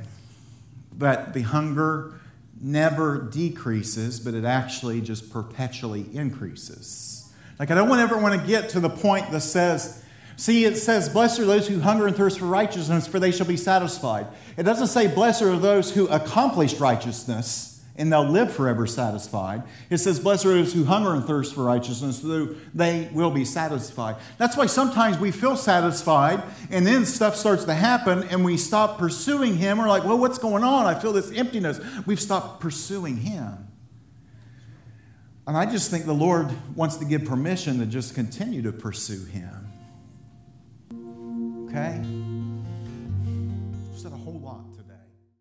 [0.97, 2.19] that the hunger
[2.63, 7.31] never decreases, but it actually just perpetually increases.
[7.59, 10.03] Like, I don't ever want to get to the point that says,
[10.37, 13.45] see, it says, Blessed are those who hunger and thirst for righteousness, for they shall
[13.45, 14.27] be satisfied.
[14.57, 19.63] It doesn't say, Blessed are those who accomplished righteousness, and they'll live forever satisfied.
[19.89, 23.45] It says, Blessed are those who hunger and thirst for righteousness, though they will be
[23.45, 24.15] satisfied.
[24.37, 26.41] That's why sometimes we feel satisfied,
[26.71, 29.77] and then stuff starts to happen, and we stop pursuing Him.
[29.77, 30.85] We're like, Well, what's going on?
[30.85, 31.79] I feel this emptiness.
[32.05, 33.67] We've stopped pursuing Him.
[35.45, 39.25] And I just think the Lord wants to give permission to just continue to pursue
[39.25, 39.67] Him.
[41.69, 42.22] Okay?